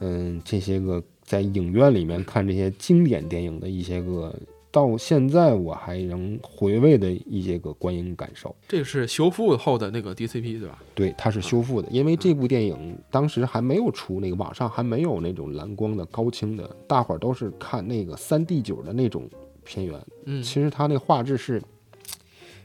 [0.00, 4.34] 嗯，这些个在影院里面看这些经典电影的一些个，
[4.72, 8.52] 到现在我还能回味的一些个观影感受。
[8.66, 10.82] 这个是修复后的那个 DCP 对吧？
[10.94, 19.28] 对，它是修复的，因为这部电影当时还没有出那个网上还没有那种蓝光的高清的，大伙儿都是看那个三 D 九的那种
[19.62, 20.00] 片源。
[20.24, 21.62] 嗯其实它那个画质是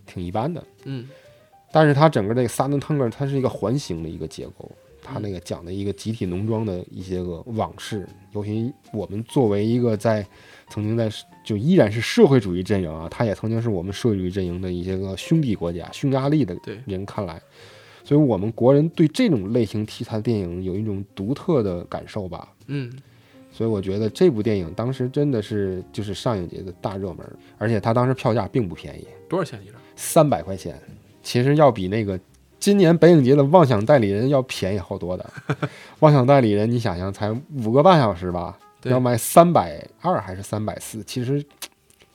[0.05, 1.09] 挺一般的，嗯
[1.73, 4.71] 但是它整个这个萨登汤格它是一个环形的一个结构，
[5.03, 10.25] 它那个讲的一个集体农庄的一些个往事，尤其我们作为一个在
[10.69, 11.09] 曾经在
[11.47, 16.53] 就依然是社会主义阵营啊，它也曾经是我们社会主义阵营的一些个兄弟国家、匈牙利的
[16.85, 17.41] 人看来，
[18.03, 22.49] 所以我们国人对这种类型题材的电影有一种独特的感受吧。
[22.65, 22.91] 嗯
[23.49, 27.25] 所以我觉得这部电影当时真的是就是上影节的大热门，
[27.57, 29.75] 而且它当时票价并不便宜，多少钱一张？
[29.95, 30.77] 三百块钱，
[31.23, 32.19] 其实要比那个
[32.59, 35.25] 今年北影节的《妄想代理人》要便宜好多的。
[36.01, 37.31] 妄想代理人，你想想才
[37.63, 41.43] 五个半小时吧，对要卖三百二还是三百四，其实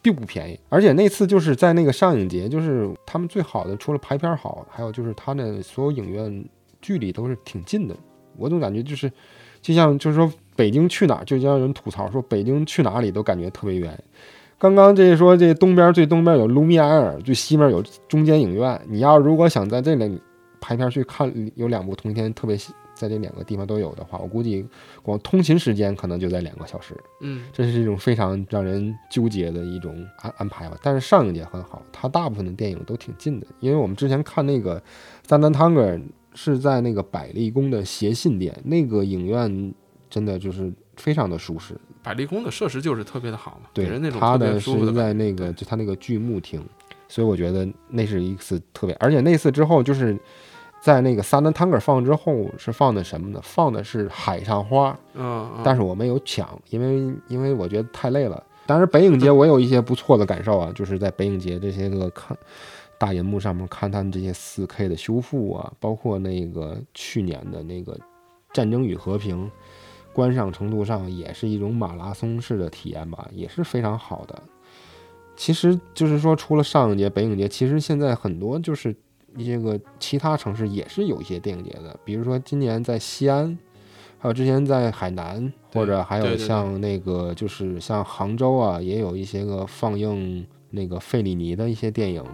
[0.00, 0.58] 并不便宜。
[0.68, 6.44] 而且那次就是在那个上影节，就是他们最好的，除了排片好，还有就是他的所有影院
[6.80, 7.94] 距离都是挺近的。
[8.36, 9.12] 我总感觉就是，
[9.60, 13.96] 就像就是说北京去哪儿，就让人吐槽说北京去哪里都感觉特别远。
[14.58, 18.80] 刚刚这说这东边最东边有卢米埃尔，最西面有中间影院。
[18.88, 20.20] 你要如果想在这里
[20.60, 22.56] 排片去看，有两部同一天特别
[22.94, 24.66] 在这两个地方都有的话，我估计
[25.02, 26.94] 光通勤时间可能就在两个小时。
[27.20, 30.76] 嗯这是一种非常让人纠结的一种安安排吧。
[30.82, 34.80] 但是上影节很好，它大部分的电影都挺近的，因为我们之前看那个
[35.26, 35.94] 《三丹汤格》
[36.34, 39.74] 是在那个百丽宫的协信店，那个影院
[40.08, 41.74] 真的就是非常的舒适。
[42.02, 46.60] 百丽宫的设施就是特别的好嘛，对给人那，种它的是在那个就它那个剧目厅，
[47.08, 50.18] 所以我觉得那是一次特别，而且那次之后就是
[50.82, 53.38] 在那个萨丹汤格放之后是放的什么呢？
[53.40, 58.42] 放的是海上花，嗯，嗯但是我没有抢，因为因为我觉得太累了。
[58.66, 62.36] 当然，北影节我有一些不错的感受啊，就是在北影节这些个看
[62.98, 67.92] 大银幕上面看他们这些 4K 的修复啊，包括那个去年的那个
[68.52, 69.46] 《战争与和平》，
[70.12, 74.42] 观赏程度上也是一种马拉松式的体验吧，也是非常好的。
[75.36, 78.94] 其实就是说，除了上影节、北影节，其实现在很多就是
[79.36, 83.58] 一些个其他城市也是有一些电影节的，比如说今年在西安，
[84.18, 92.24] 还有之前在海南，或者还有像那个就是像杭州啊，也有一些个放映那个费里尼的一些电影，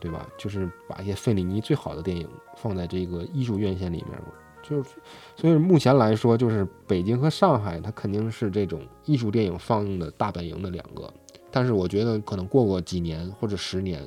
[0.00, 0.28] 对吧？
[0.38, 4.18] 就是把一些费里尼最好的电影放在这个艺术院线里面，
[4.62, 4.90] 就是
[5.36, 11.12] 所以目前来说，就是北京和上海，它肯定是这种艺术电影放映的大本营的两个。
[11.50, 14.06] 但是我觉得可能过个几年或者十年，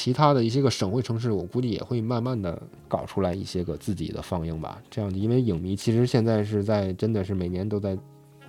[0.00, 4.80] 其他的一些个省会城市，我估计也会慢慢的搞出来一些个自己的放映吧。
[4.88, 7.98] 这样，因为影迷其实现在是在真的是每年都在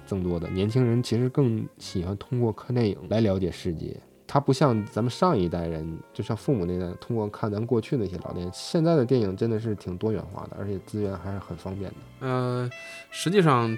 [0.05, 3.99] 增多的，年轻人其实更喜欢通过看电影来了解世界。
[4.27, 8.51] 它不像咱们上一代人，就像父母那代，通过看咱过去那些老电影。
[8.53, 12.27] 现在的电影真的是挺多元化的，而且资源还是很方便的。
[12.27, 12.69] 呃，
[13.09, 13.75] 实际上，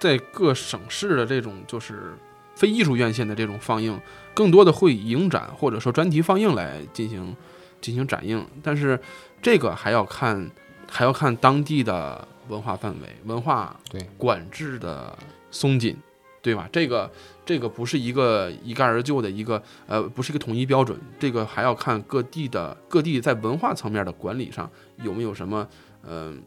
[0.00, 2.14] 在各省市的这种就是
[2.54, 4.00] 非艺术院线的这种放映，
[4.34, 7.34] 更多的会以影展或者说专题放映来进行
[7.80, 9.00] 进行展映，但是
[9.40, 10.50] 这个还要看
[10.88, 15.16] 还要看当地的文化范围、文化对管制的
[15.50, 15.96] 松紧，
[16.40, 16.68] 对吧？
[16.72, 17.10] 这个
[17.44, 24.70] 这个不是一个一概而就的一个呃，不是一个统一标准，这个还要看各地的各地在文化层面的管理上
[25.02, 25.66] 有没有什么
[26.06, 26.42] 嗯。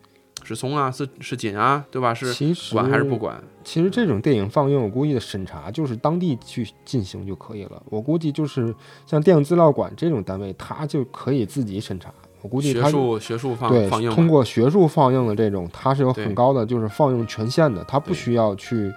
[0.46, 2.14] 是松啊，是是紧啊，对吧？
[2.14, 2.28] 是
[2.72, 3.44] 管还是不管？
[3.64, 7.82] 其实这种电影放映，我估计的审查就是当地去进行就可以了。
[7.90, 8.74] 我估计就是
[9.08, 12.14] 像电影资料馆这种单位，它就可以自己审查。
[12.42, 18.94] 我估计它学术学术放对通过学术放映的这种，它是有很高的就是放映权限的，它不需要去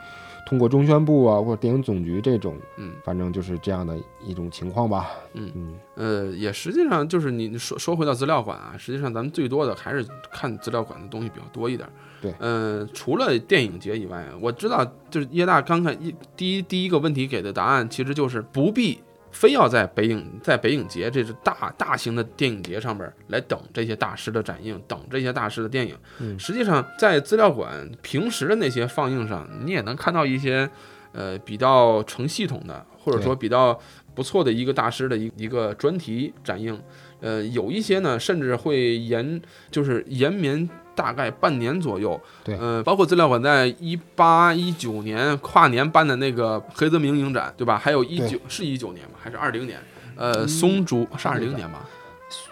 [0.48, 3.94] 通过中宣部啊或者电影总局这种，嗯反正就是这样的
[4.24, 5.10] 一种情况吧。
[5.34, 11.86] 嗯嗯，呃，也实际上就是你说说回到资料馆啊，实际上咱们最多的还是看资料馆的东西比较多一点。
[12.22, 18.98] 对呃，除了电影节以外，我知道就是叶大刚才一第一第一个问题给的答案，其实就是不必
[19.30, 25.96] 非要在北影在北影节这是大大型的电影节上面来等这些大师的展映，等这些大师的电影。
[26.18, 30.68] 嗯实际上在资料馆平时的那些放映上，你也能看到一些
[31.12, 33.78] 呃比较成系统的，或者说比较
[34.14, 36.80] 不错的一个大师的一一个专题展映。
[37.20, 40.68] 呃，有一些呢，甚至会延就是延绵
[40.98, 42.20] 大概半年左右。
[42.42, 47.78] 对呃，包括资料馆在一八一九年跨年办的那个黑泽明影展，对吧？
[47.78, 49.12] 还有一九是一九年吗？
[49.22, 49.78] 还是二零年？
[50.16, 51.88] 呃，松竹是二零年吧？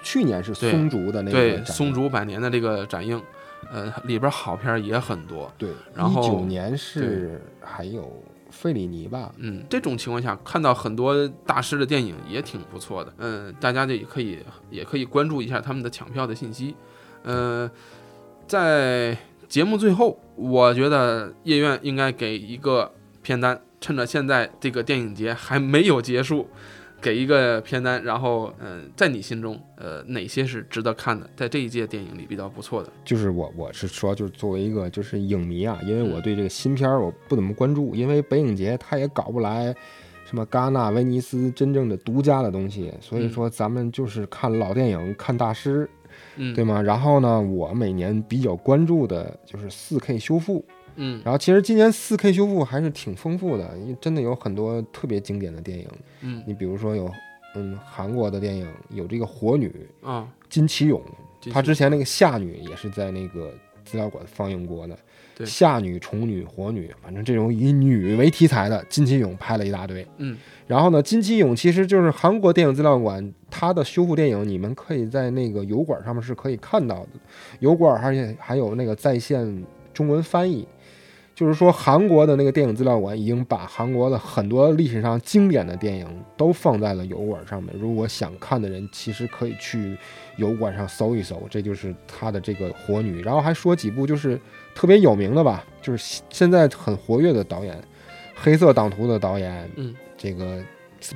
[0.05, 3.21] 去年是松竹的那个对，展松竹百年的这个展映，
[3.73, 5.53] 呃，里边好片儿也很多。
[5.59, 13.13] 对，然后一九年是还有费里尼吧，嗯，这种情况下看到很多大师的电影也挺不错的。
[13.19, 14.39] 嗯，大家就也可以
[14.71, 16.75] 也可以关注一下他们的抢票的信息。
[17.25, 17.69] 呃，
[18.47, 19.17] 在
[19.49, 22.93] 节目最后，我觉得叶院应该给一个
[23.23, 26.49] 片单，趁着现在这个电影节还没有结束，
[27.01, 28.03] 给一个片单。
[28.05, 32.91] 然后，嗯、在你心中，呃，哪些是值得看的，在这一届电影里比较不错的？
[33.05, 39.75] 就是我我是说，就是作为一个就是影迷啊，因为我对这个新片儿我不怎么关注，因为北影节它也搞不来
[40.25, 45.89] 什么戛纳、威尼斯真正的独家的东西，所以说咱们就是看老电影、看大师，
[46.37, 46.81] 嗯，对吗？
[46.81, 50.65] 然后呢，我每年比较关注的就是四 K 修复，
[50.97, 51.21] 嗯。
[51.25, 55.89] 然后其实今年四 K 修复还是挺丰富的，因为真的有很多特别经典的电影，
[56.23, 56.43] 嗯。
[56.47, 57.11] 你比如说有
[57.55, 61.03] 嗯韩国的电影有这个火女啊，金奇勇，
[61.41, 63.53] 继续她之前那个夏女也是在那个
[63.85, 64.97] 资料馆放映过的。
[65.35, 70.07] 对夏女、虫女、火女，反正这种以女为题材的，金奇勇拍了一大堆。
[70.17, 70.35] 嗯。
[70.67, 77.09] 然后呢，金奇勇其实就是韩国电影资料馆它的修复电影，你们可以在那个油管上面是可以看到的。
[77.61, 80.69] 油管而且还有那个在线中文翻译，
[81.35, 87.75] 就是说韩国的那个电影资料馆已经把韩国的很多历史上经典的电影都放在了油管上面。
[87.81, 89.97] 如果想看的人，其实可以去
[90.37, 93.23] 油管上搜一搜，这就是他的这个火女。
[93.23, 94.39] 然后还说几部就是
[94.75, 97.75] 特别有名的吧，就是现在很活跃的导演，
[98.35, 100.63] 《黑色党徒》的导演，嗯，这个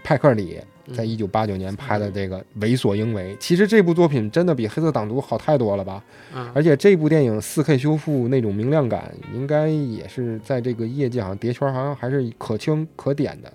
[0.02, 0.58] 派克里
[0.92, 6.02] 在一九八九年拍的这个《为所应为》，其实这部作品真的比《黑色党徒》好太多了吧？
[6.34, 13.52] 嗯而且这部电影四 K 修复那种明亮感，应该也是在这个业界好像碟圈好像还是可圈可点的。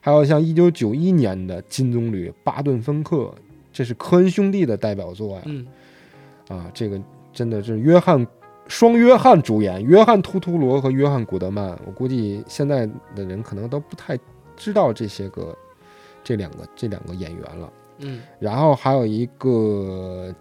[0.00, 3.16] 还有像一九九一年的金棕榈《巴顿芬克》，
[3.72, 5.66] 这是科恩兄弟的代表作呀、嗯
[6.48, 7.00] 啊，这个
[7.32, 8.26] 真的是约翰
[8.68, 11.68] 双约翰主演，约翰图图罗和约翰古德曼。
[11.86, 14.18] 我估计现在的人可能都不太
[14.56, 15.56] 知道这些个
[16.24, 17.72] 这两个这两个演员了。
[17.98, 20.34] 嗯然后还有一个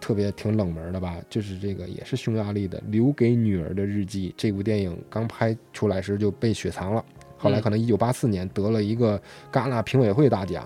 [0.00, 7.04] 特别挺冷门的吧，就是这个也是匈牙利的《留给女儿的日记》这部电影刚拍出来时就被雪藏了，
[7.36, 9.20] 后来可能一九八四年得了一个
[9.52, 10.64] 戛纳评委会大奖。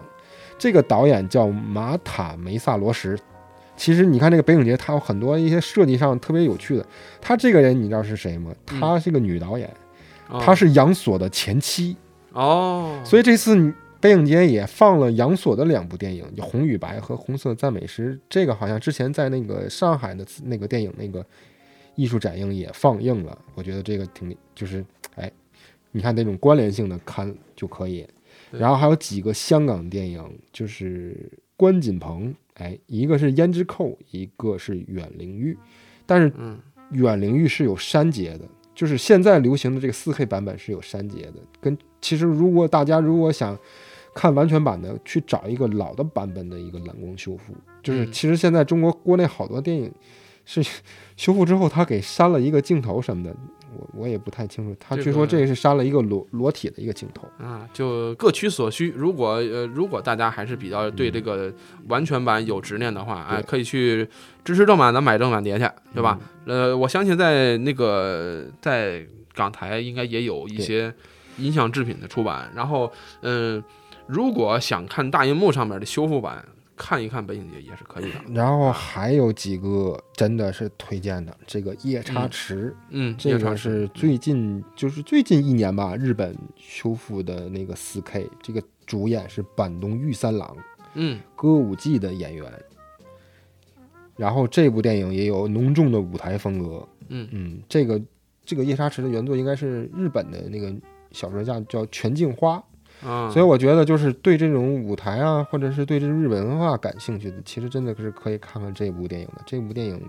[0.58, 3.18] 这个导演叫马塔梅萨罗什。
[3.76, 6.86] 其实你看这个北影节，他有很多一些设计上特别有趣的。
[7.20, 8.54] 他这个人你知道是谁吗？
[8.64, 9.68] 他是个女导演，
[10.28, 11.96] 哦她是杨索的前妻。
[12.32, 18.14] 哦，所以这次北影节也放了杨索的两部电影，就《红与白》和《红色赞美诗》。
[18.28, 21.24] 这个好像之前在那个上海的那个电影那个
[21.94, 23.38] 艺术展映也放映了。
[23.54, 24.84] 我觉得这个挺就是
[25.14, 25.32] 哎，
[25.90, 28.06] 你看那种关联性的看就可以。
[28.50, 35.54] 然后还有几个香港电影，就是关锦鹏，哎，一个是《胭脂扣》，一个是《远灵玉》，
[36.04, 36.58] 但是嗯
[36.90, 38.44] 远灵玉是有删节的，
[38.74, 41.36] 就是现在流行的这个4 K 版本是有删节的。
[41.58, 43.58] 跟其实如果大家如果想
[44.14, 49.92] 看完全版的，去找一个老的版本的一个蓝光修复，就是嗯其实现在中国国内好多电影
[50.44, 50.62] 是
[51.16, 53.34] 修复之后，他给删了一个镜头什么的，
[53.76, 54.76] 我我也不太清楚。
[54.80, 57.28] 他据说个这是删了一个裸裸体的一个镜头。
[57.38, 58.92] 啊，就各取所需。
[58.96, 61.52] 如果呃，如果大家还是比较对这个
[61.88, 64.08] 完全版有执念的话，哎，对可以去
[64.44, 66.18] 支持正版的买正版碟去，对吧？
[66.46, 70.92] 嗯呃，我相信在那个在港台应该也有一些
[71.38, 72.50] 音像制品的出版。
[72.54, 72.90] 然后，
[73.22, 73.62] 嗯、
[74.06, 76.44] 如果想看大银幕上面的修复版，
[76.76, 78.20] 看一看北影节也是可以的。
[78.32, 90.56] 然后还有几个真的是推荐的，这个夜叉嗯池，嗯，这个是最近就是最近一年吧，日本修复的那个4 K，这个主演是坂东玉三郎，
[90.94, 92.44] 嗯歌舞伎的演员。
[94.16, 98.00] 然后这部电影也有浓重的舞台风格，嗯嗯，这个
[98.44, 100.72] 这个夜叉池的原作应该是日本的那个
[101.10, 102.62] 小说家叫全镜花，
[103.04, 109.42] 啊，所以我觉得就是对这种舞台啊，或者是对这日本文化感兴趣的，其实真的是可以看看这部电影的。
[109.44, 110.00] 这部电影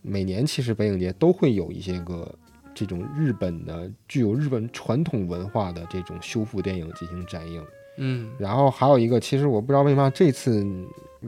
[0.00, 2.34] 每年其实北影节都会有一些个
[2.74, 7.62] 这种日本的具有日本传统文化的这种修复电影进行展映。
[7.98, 10.64] 嗯然后还有一个，其实我不知道为什么这次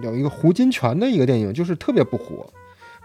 [0.01, 2.47] 有一个胡金铨的一个电影，就是特别不火，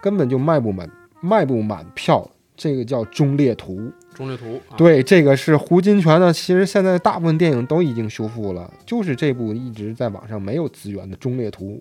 [0.00, 0.88] 根本就卖不满
[1.20, 2.30] 卖不满票。
[2.56, 3.74] 这个叫《忠烈图》，
[4.16, 6.32] 中略图，啊，对，这个是胡金铨的。
[6.32, 11.74] 其实现在大部分电影都已经修复了，就是这部一直在网上没有资源的《忠烈图》。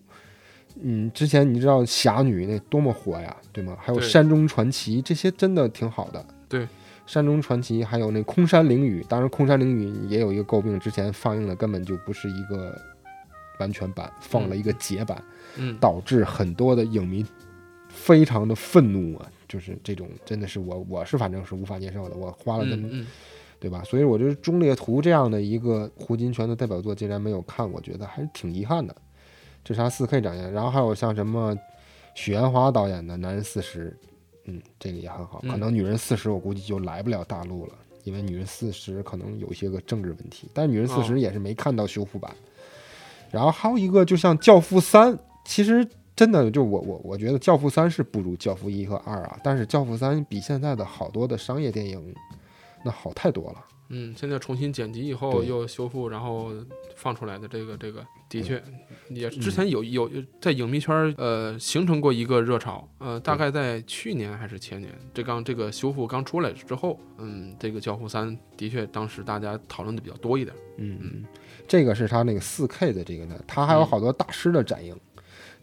[0.83, 3.77] 嗯，之前你知道《侠女》那多么火呀，对吗？
[3.79, 6.25] 还有《山中传奇》，这些真的挺好的。
[6.49, 6.61] 对，
[7.05, 12.77] 《山中传奇》还有那《空山灵雨》，当然《空山灵雨》也有一个诟病，之前放映的根本就不是一个
[13.59, 15.23] 完全版，放了一个解版，
[15.55, 17.25] 嗯导致很多的影迷
[17.87, 19.25] 非常的愤怒啊，
[19.55, 23.07] 就是这种真的是我我是反正是无法接受的，我花了这么、嗯嗯
[23.57, 23.81] 对吧？
[23.85, 28.93] 所以我觉得《忠烈图》这样的一个胡金铨的代表作竟然没有看，我觉得还是挺遗憾的。
[29.63, 31.57] 这是他四 K 展现，然后还有像什么
[32.13, 33.89] 许鞍华导演的《男人四十》，
[34.43, 35.39] 嗯，这个也很好。
[35.43, 42.35] 嗯可能《女人四十》我估计就来不了大陆了，因为《女人四十》可能有一些个政治问题，但是《女人四十》哦也是没看到修复版。
[43.31, 45.13] 然后还有一个就像《教父三》，
[45.45, 52.15] 其实真的就我我我觉得《教父三》是不如《教父一》和二啊，但是《教父三》比现在的好多的商业电影
[52.85, 53.65] 那好太多了。
[53.89, 56.51] 嗯，现在重新剪辑以后又修复，然后
[56.95, 58.59] 放出来的这个这个，的确
[59.09, 60.09] 也之嗯前有有
[60.41, 70.55] 在影迷圈儿呃形成过一个热潮，呃，大概在去年还是前年，这刚这个修复刚出来之后，嗯，这个《教父三》的确当时大家讨论的比较多一点。
[70.77, 71.25] 嗯嗯，
[71.67, 74.97] 这个是他那个四 K 的这个呢，他还有嗯好多大师的展映。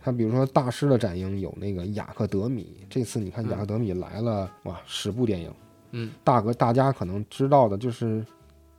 [0.04, 5.50] 他比如说大师的展映有那个雅克德米，这次你看雅克德米来了，哇，十部电影，
[5.92, 8.20] 嗯，大哥大家可能知道的就是《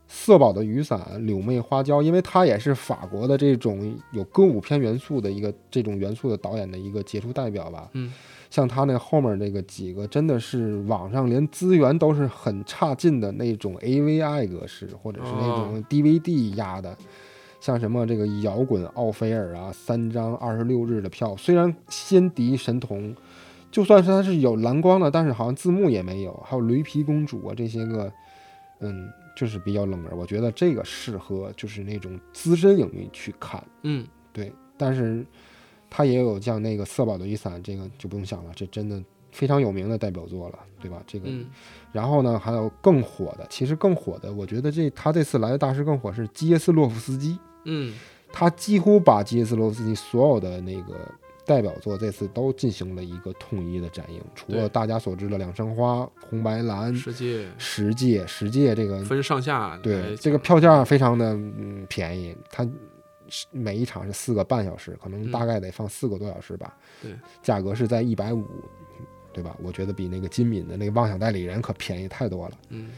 [0.06, 7.88] 色宝的雨伞》《柳妹花椒》，因为他也是法国的这种有歌舞片元素的一个这种元素的导演的一个杰出代表吧。
[7.94, 8.12] 嗯，
[8.50, 16.94] 像他那后面那个几个，真的是网上连资源都是很差劲的那种 AVI 格式，或者是那种 DVD 压的。
[17.64, 23.16] 像什么这个摇滚奥菲尔啊，三张二十六日的票，虽然先敌神童，
[23.70, 28.12] 就算是它是有蓝光的，但是好像字幕也没有，还有驴皮公主啊这些个，
[28.80, 30.14] 嗯，就是比较冷门。
[30.14, 34.52] 我觉得这个适合就是那种资深影迷去看，嗯对。
[34.76, 35.24] 但是
[35.88, 39.02] 它也有像那个色宝的雨伞，这个就不用想了，这真的
[39.32, 41.02] 非常有名的代表作了，对吧？
[41.06, 41.46] 这个嗯
[41.92, 47.94] 然后呢，还有更火的，其实更火的，我觉得这他这次来的大师更火是基耶斯洛夫斯基，嗯。
[48.32, 51.08] 他几乎把基耶斯洛夫斯基所有的那个
[51.46, 57.46] 代表作这次都进行了一个统一的展映，除了大家所知的《两生花》《红白蓝》《世界。
[57.58, 62.68] 十界》《十界》这个，分上下对这个票价非常的嗯便宜，它
[63.52, 65.30] 每一场是四个半小时，可能嗯。
[65.30, 68.44] 大概得放四个多小时吧，对，价格是在一百五，
[69.32, 69.56] 对吧？
[69.62, 72.58] 我觉得比那个金敏的那个妄想代理人可便宜太多了。
[72.70, 72.90] 嗯。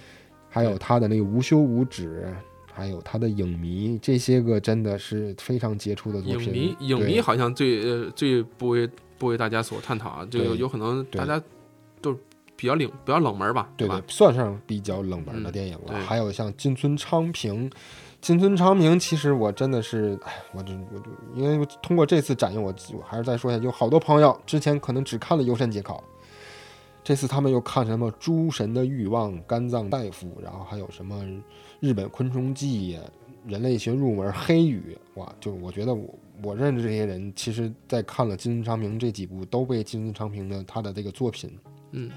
[0.48, 2.34] 还有他的那个无休无止，
[2.76, 6.52] 还有他的影迷，这些个真的是非常杰出的作影品。
[6.52, 11.42] 迷影迷好像最呃最不为不为大家所探讨啊，这个有可能大家
[12.02, 12.14] 都
[12.54, 15.84] 比较冷比较冷门吧，对吧？，算上比较冷门的嗯电影了。
[15.86, 17.70] 对还有像金村昌平，
[18.20, 25.96] 金村昌平，其实我真的是，哎，我这我就因为通过这次展映，我我还是再说一下，有好多朋友之前可能只看了《优山节考》，
[27.02, 31.22] 这次他们又看什么《诸神的欲望》《肝脏大夫》，然后还有什么
[31.80, 33.00] 《日本昆虫记呀》。
[33.46, 35.32] 人类学入门、黑羽，哇！
[35.38, 36.12] 就我觉得我
[36.42, 41.56] 我认识这些人，其实在看了金村昌平这几部，都被金村昌平的他的这个作品
[41.92, 42.10] 嗯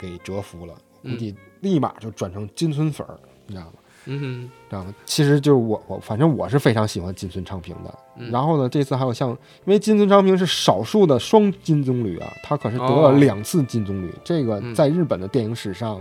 [0.00, 3.72] 给折服了，估嗯计立马就转成金村粉儿，你知道吗？
[4.04, 4.94] 嗯哼知道吗？
[5.04, 7.98] 其实就是我我反正我是非常喜欢金村昌平的。
[8.16, 9.36] 嗯然后呢，这次还有像，因
[9.72, 16.00] 为金村昌平是少数的双金棕榈啊，他可是得哦了两次金棕榈，这个嗯在日本的电影史上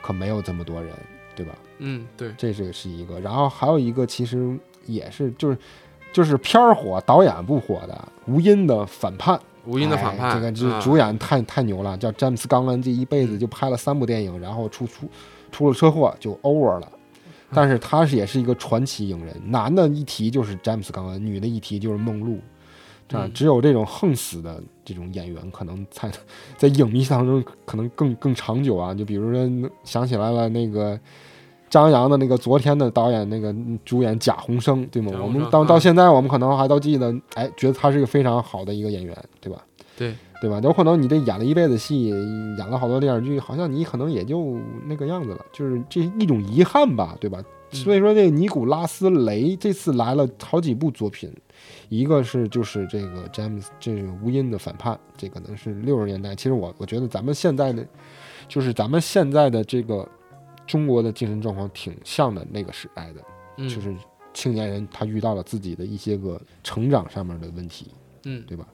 [0.00, 0.90] 可没有这么多人，
[1.36, 1.54] 对吧？
[1.54, 1.66] 嗯
[2.16, 4.56] 对这是是一个，然后还有一个其实
[4.86, 5.58] 也是就是
[6.12, 9.40] 就是片儿火，导演不火的无因的反叛。
[9.66, 15.06] 无因的反叛，哎、这个主演太太牛了，叫詹姆斯·冈恩，这一辈子就拍了三部电影，然后出出
[15.52, 16.90] 出了车祸就 over 了。
[17.52, 22.38] 但是他是也是一个传奇影人，男的一提就是詹姆斯·冈恩，女的一提就是梦露。
[23.06, 26.10] 这样嗯只有这种横死的这种演员，可能才
[26.56, 28.94] 在影迷当中可能更更长久啊。
[28.94, 30.98] 就比如说想起来了那个
[31.70, 33.54] 张扬的那个昨天的导演那个
[33.84, 35.12] 主演贾宏声，对吗？
[35.22, 39.62] 我们到到现在我们可能还都记得，哎，觉得他是一个非常好的一个演员，对吧？
[39.96, 40.60] 对对吧？
[40.62, 47.38] 有可能你这演了一辈子戏，演了好多电视剧，好像你可能也就那个样子了，就是这一种遗憾吧，对吧？
[47.40, 51.32] 嗯所以说，这尼古拉斯雷这次来了好几部作品，
[51.88, 56.34] 一个是就是这个詹姆斯这个无因的反叛，这可能是六十年代。
[56.34, 57.86] 其实我我觉得咱们现在的，
[58.48, 60.04] 就是咱们现在的这个
[60.70, 63.20] 中国的精神状况挺像的那个时代的，
[63.56, 63.92] 嗯就是
[64.32, 67.90] 青年人他遇到了自己的一些个成长上面的问题，
[68.22, 68.64] 嗯对吧？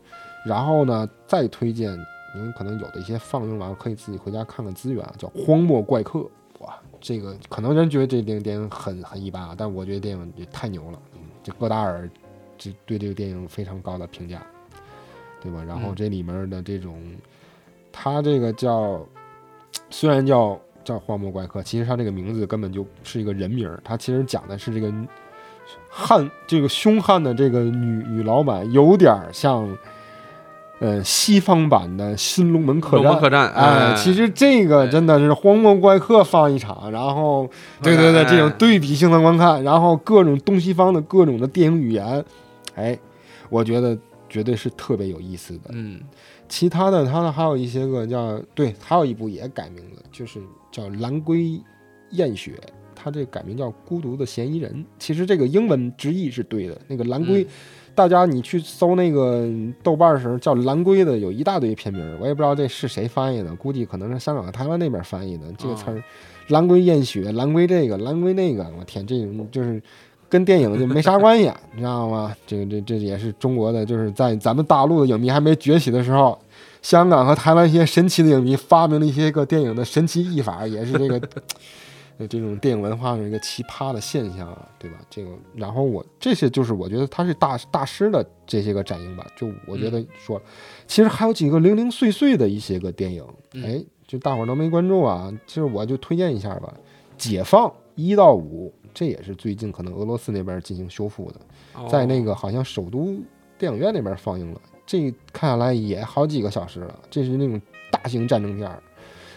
[0.44, 1.90] 然后呢，再推荐
[2.34, 6.18] 你们可能有的一些放映完可以自己回家看看资源啊，叫《荒漠怪客》。
[6.60, 11.00] 哇，这个可能人觉得这电影电影很很一般啊，但我觉得电影也太牛了。
[11.14, 12.08] 嗯，这戈达尔
[12.58, 14.46] 这对这个电影非常高的评价，
[15.40, 15.64] 对吧？
[15.64, 17.00] 然后嗯这里面的这种，
[17.90, 19.06] 他这个叫
[19.90, 24.90] 虽然叫叫荒漠怪客，其实他这个名字根本就是一个人名儿，他其实讲的是这个
[25.90, 29.76] 悍这个凶悍的这个女女老板，有点儿像
[30.78, 37.50] 呃西方版的《新龙门客栈哎，其实这个真的是荒漠怪客放一场，然后
[37.82, 42.24] 对对对，哎这种对比性的观看，然后各种东西方的各种的电影语言，
[42.76, 42.96] 哎，
[43.50, 45.70] 我觉得绝对是特别有意思的。
[45.70, 46.00] 嗯
[46.48, 50.40] 其他的，它还有一些个叫对，还有一部也改名了，就是
[50.70, 51.60] 叫《蓝龟
[52.10, 52.52] 艳雪》，
[52.94, 54.72] 它这改名叫《孤独的嫌疑人》。
[54.98, 57.48] 其实这个英文直译是对的，那个蓝龟，嗯
[57.96, 59.48] 大家你去搜那个
[59.82, 66.04] 豆瓣儿时候叫蓝龟的有一大堆片名儿，我也不知道这是谁翻译的，估计可能是香港台湾那边翻译的这个词儿。
[66.48, 69.82] 蓝龟艳雪，蓝龟这个，蓝龟那个，我天，这种就是
[70.28, 72.34] 跟电影就没啥关系，你知道吗？
[72.46, 76.38] 这个这这也是中国的，就是在咱们大陆的影迷还没崛起的时候，
[76.82, 81.20] 香港和台湾一些神奇的影迷发明了一些个电影的神奇译法，也是这个
[82.18, 84.96] 呃这种电影文化的一个奇葩的现象啊，对吧？
[85.08, 90.40] 这个，然后我这些就是我觉得他是大大师的这些个展映吧，就我觉得说，
[90.86, 96.72] 其实还有几个零零碎碎的一些个电影，嗯哎，就大伙儿都没关注啊，其实我就推荐一下吧，
[97.16, 101.40] 《解放》一到五，这也是最近可能俄罗斯那边进行修复的。
[101.74, 103.18] 哦在那个好像首都
[103.58, 106.98] 电影院那边放映了，这看下来也好几个小时了。
[107.10, 108.80] 这是那种大型战争片儿，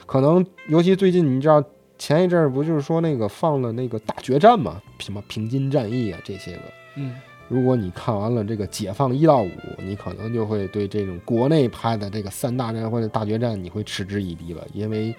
[0.05, 1.63] 可能尤其最近你知道
[1.97, 6.61] 前一阵儿不就是说那个放了那个大决战嘛，什么平津战役啊这些个。
[6.97, 7.15] 嗯
[7.47, 9.49] 如果你看完了这个《解放》一到五，
[9.79, 15.15] 你可能就会对这种国内拍的这个三大战或者大决战，你会嗤之以鼻了，因为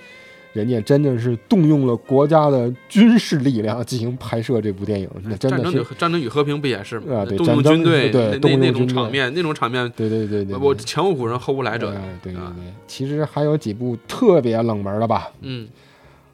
[0.52, 7.18] 人家真的是动用了国家的军事力量进行拍摄这部电影，那真战争的是与战争与和平不也是吗？
[7.18, 11.90] 啊对动用军队，对那种场面，那种场面，对对对对，我前无古人后无来者。
[11.90, 15.28] 哎对对啊对，其实还有几部特别冷门的吧。
[15.42, 15.68] 嗯，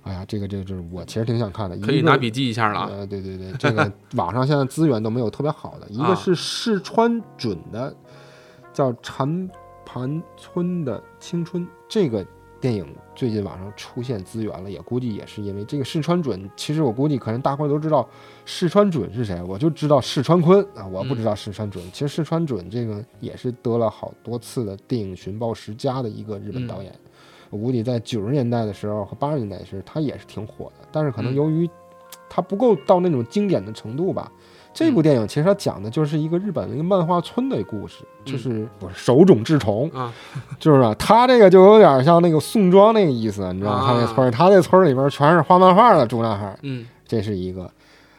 [0.02, 2.88] 哎呀，这个这个就是我其实挺想看的，可以拿笔记一下了啊。
[2.90, 7.94] 呃，对对对，这个 网上现在资源都没有特别好的，一啊个是试川准的，
[8.72, 9.48] 叫《禅
[9.84, 12.24] 盘村的青春》这个
[12.60, 16.50] 电影最近网上出现资源了，也估计也是因为这个试川准。
[16.56, 18.08] 其实我估计可能大伙都知道
[18.44, 21.84] 试川准是谁，我就知道试川坤啊，我不知道试川准。
[21.92, 26.92] 其实试川准这个也是得了好多次的电影寻宝十佳的一个日本导演。
[27.50, 31.68] 我估计在九十年代的时候和八十年代时，他也是挺火的，但是可能嗯由于
[32.28, 34.32] 他不够到那种经典的程度吧。
[34.76, 40.12] 这部电影其实它讲的就是一个日本的一个漫画村的故事，就是不是手冢治虫，啊，
[40.60, 43.78] 就是啊，他这个就有点像那个宋庄那个意思，你知道吗？
[43.78, 47.70] 啊他那村儿，他那村儿里边全是画漫画的住那哈儿，嗯这是一个。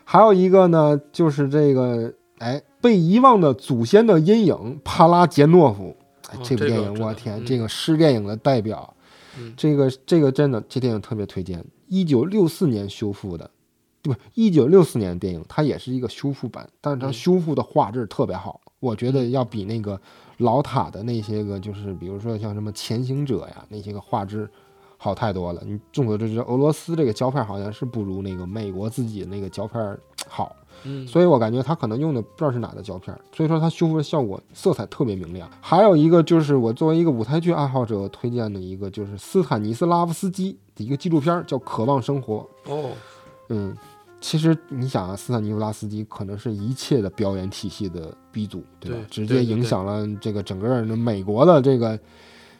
[0.03, 5.95] 还有一个呢，就是这个哎被遗忘的祖先的阴影，帕拉杰诺夫。
[6.29, 8.91] 哎哦，这部电影，我天，嗯这个是电影的代表。
[9.39, 11.63] 嗯这个这个真的，这电影特别推荐。
[11.87, 13.49] 一九六四年修复的，
[14.07, 14.19] 对吧？
[14.33, 19.99] 一九六四年的电影，它也是一个修复版，但是它嗯修复的画质特别好，我觉得要比那个
[20.37, 24.49] 老塔的那些个，就是比如说像什么《潜行者》呀那些个画质
[24.97, 25.61] 好太多了。
[25.65, 29.97] 你众所周知，俄罗斯这个胶片好像是不如那个美国自己的那个胶片
[30.27, 30.55] 好。
[30.83, 35.49] 嗯，所以我感觉他可能用的不知道是哪的胶片，所以说它修复的效果色彩特别明亮。
[35.59, 42.47] 还有一个就是我作为一个舞台剧爱好者推荐的一个，就是斯坦尼斯拉夫斯基的一个纪录片，叫《渴望生活》。
[42.71, 42.91] 哦，
[43.49, 43.75] 嗯，
[44.19, 48.97] 其实你想啊，斯坦尼斯拉斯基可能是一切的表演体系的鼻祖，对吧？
[48.97, 51.99] 对直接影响了这个整个的美国的这个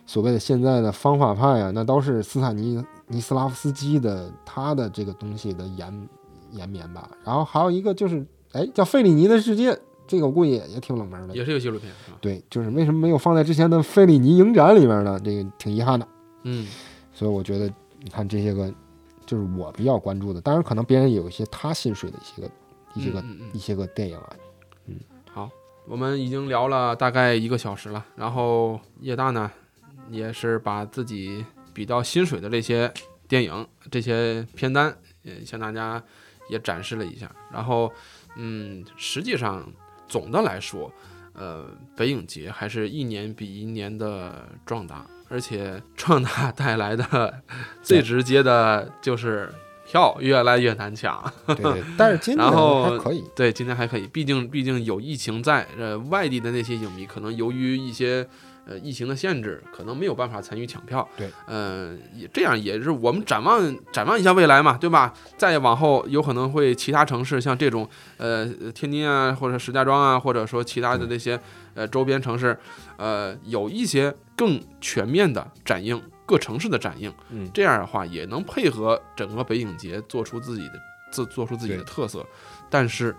[0.06, 6.10] 所谓的现在的方法派啊，那都是斯坦尼尼斯拉夫斯基的他的这个东西的延
[6.52, 7.10] 延绵吧。
[7.24, 11.36] 然后还有一个就是，哎，叫费里尼的世界，这个我估计也也挺冷门的。
[11.36, 11.92] 也是一个纪录片？
[12.22, 15.20] 对，就是为什么没有放在之前的费里尼影展里面呢？
[15.20, 16.08] 这个挺遗憾的。
[16.44, 16.68] 嗯
[17.12, 17.66] 所以我觉得，
[18.04, 18.72] 你看这些个，
[19.28, 20.42] 就是我比较关注的。
[20.42, 22.52] 当然，可能别人也有一些他心水的一些个、
[22.96, 24.36] 一些个、嗯嗯嗯一些个电影啊。
[24.88, 25.00] 嗯
[25.32, 25.50] 好，
[25.86, 29.52] 我们已经聊了大概一个小时了，然后叶大呢，
[30.10, 32.92] 也是把自己比较心水的这些
[33.28, 36.02] 电影、这些片单，也向大家
[36.50, 37.30] 也展示了一下。
[37.52, 37.92] 然后，
[38.38, 39.70] 嗯，实际上
[40.08, 40.92] 总的来说，
[41.34, 47.42] 呃，北影节还是一年比一年的壮大，而且壮大带来的
[47.84, 49.50] 最直接的就是
[49.86, 51.22] 票越来越难抢。
[51.48, 53.24] 对对，但是今 年然后还可以。
[53.36, 58.28] 对，今天还可以，毕竟毕竟有疫情在，呃，外地的那些影迷可能由于一些
[58.66, 61.08] 呃疫情的限制，可能没有办法参与抢票。
[61.16, 65.14] 对，呃，也这样也是我们展望展望一下未来嘛，对吧？
[65.38, 71.40] 再往后有可能会其他城市像这种呃天津啊，或者石家庄啊，或者说其他的那些
[71.76, 72.58] 呃周边城市，
[72.98, 76.02] 呃，有一些更全面的展映。
[76.26, 80.74] 各城市的展映，嗯，这样的话也能配合整个北影节做出自己的
[81.10, 82.22] 自做出自己的特色。
[82.70, 83.16] 但是，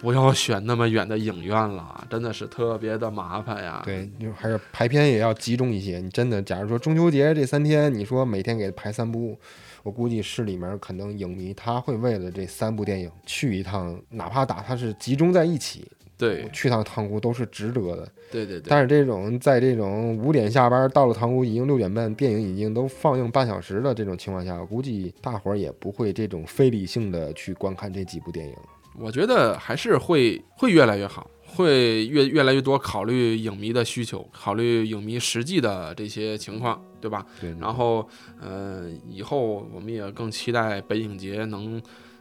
[0.00, 3.80] 不要选那么远的影院了，真的是特别的麻烦呀。
[3.84, 6.00] 对，就还是排片也要集中一些。
[6.00, 9.38] 你真的，假如说中秋节这三天，你说每天给排三部，
[9.84, 15.88] 我估计市里面可能影迷他会为了这三部电影去一趟，哪怕打它是集中在一起，
[16.18, 18.06] 对去趟塘沽都是值得的。
[18.30, 28.54] 对对对，但是这种在这种五点下班到了塘沽已经六点半，电影已经都放映半小时的这种情况下，我估计大伙儿也不会这种非理性的去观看这几部电影。
[28.98, 37.24] 我觉得还是会会越来越好，会越越来越多考虑影迷的需求，考虑影迷实际的这些情况，对吧？
[37.40, 38.06] 对，然后，
[38.40, 41.80] 呃，以后我们也更期待北影节能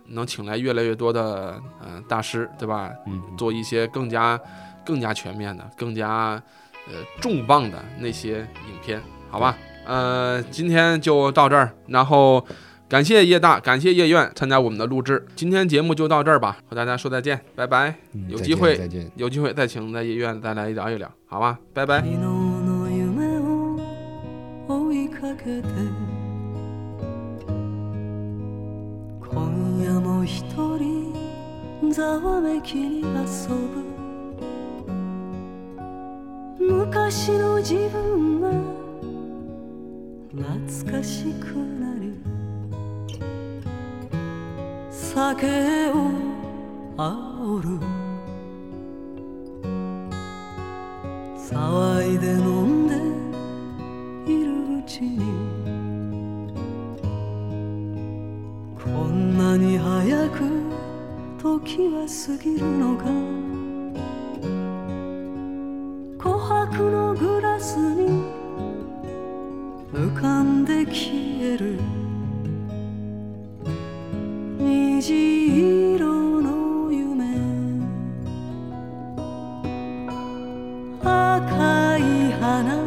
[0.10, 2.92] 能请来越来越多的呃大师，对吧？
[3.08, 4.40] 嗯，做一些更加
[4.86, 6.42] 更加全面的、更加
[6.88, 9.58] 呃重磅的那些影片，好吧？
[9.86, 12.46] 呃，今天就到这儿，然后
[12.90, 17.96] 感谢叶大，感谢叶院参加我们的录制，今天节目就到这儿吧，和大家说再见，拜拜。
[18.14, 19.12] 嗯有机会见再见。
[19.16, 21.58] 有机会再请在叶院再来聊一聊，好吧？
[21.74, 22.04] 拜拜。
[30.28, 30.44] 一
[30.78, 31.14] 人
[31.90, 33.88] ざわめきに遊ぶ。
[36.60, 38.52] 昔の自分が
[40.36, 42.20] 懐かしくなり
[44.92, 45.48] 酒
[45.92, 46.12] を
[46.98, 47.80] 煽る。
[51.38, 52.96] 騒いで飲んで
[54.30, 55.57] いるうちに。
[58.98, 60.40] こんなに早く
[61.40, 63.04] 時は過ぎるのか。
[66.18, 68.24] 琥珀のグラスに
[69.94, 71.80] 浮かんで消える。
[74.58, 77.38] 虹色の夢。
[81.04, 82.02] 赤い
[82.42, 82.87] 花。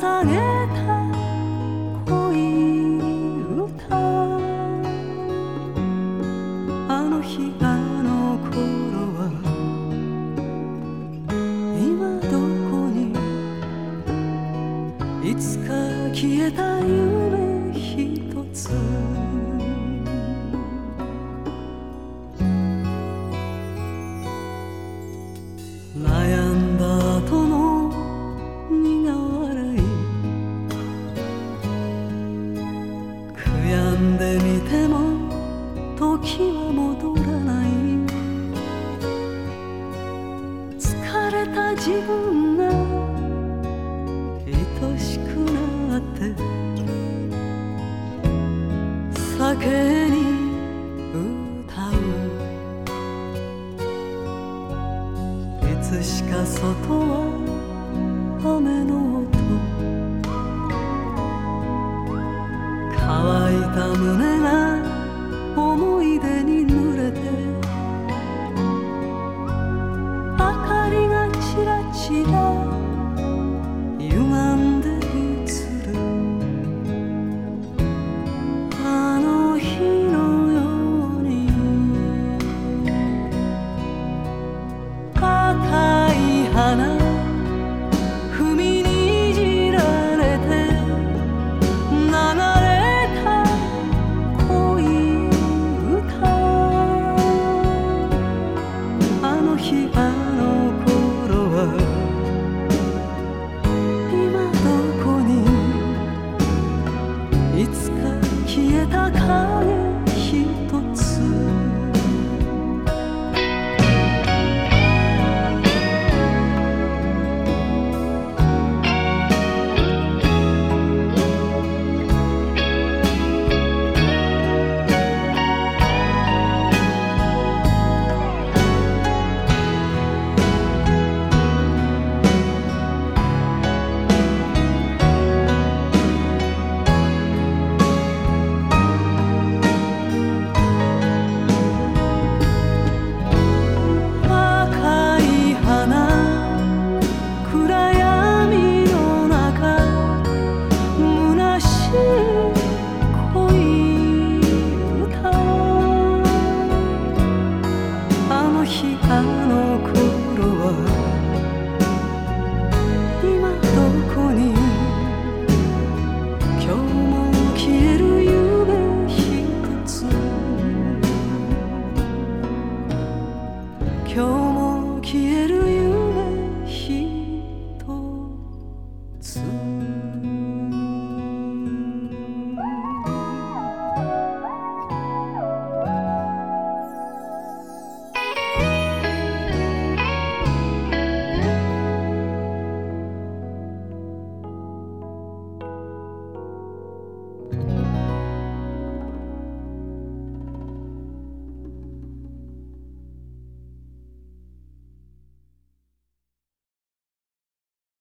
[0.00, 0.36] 捧げ
[0.86, 0.95] た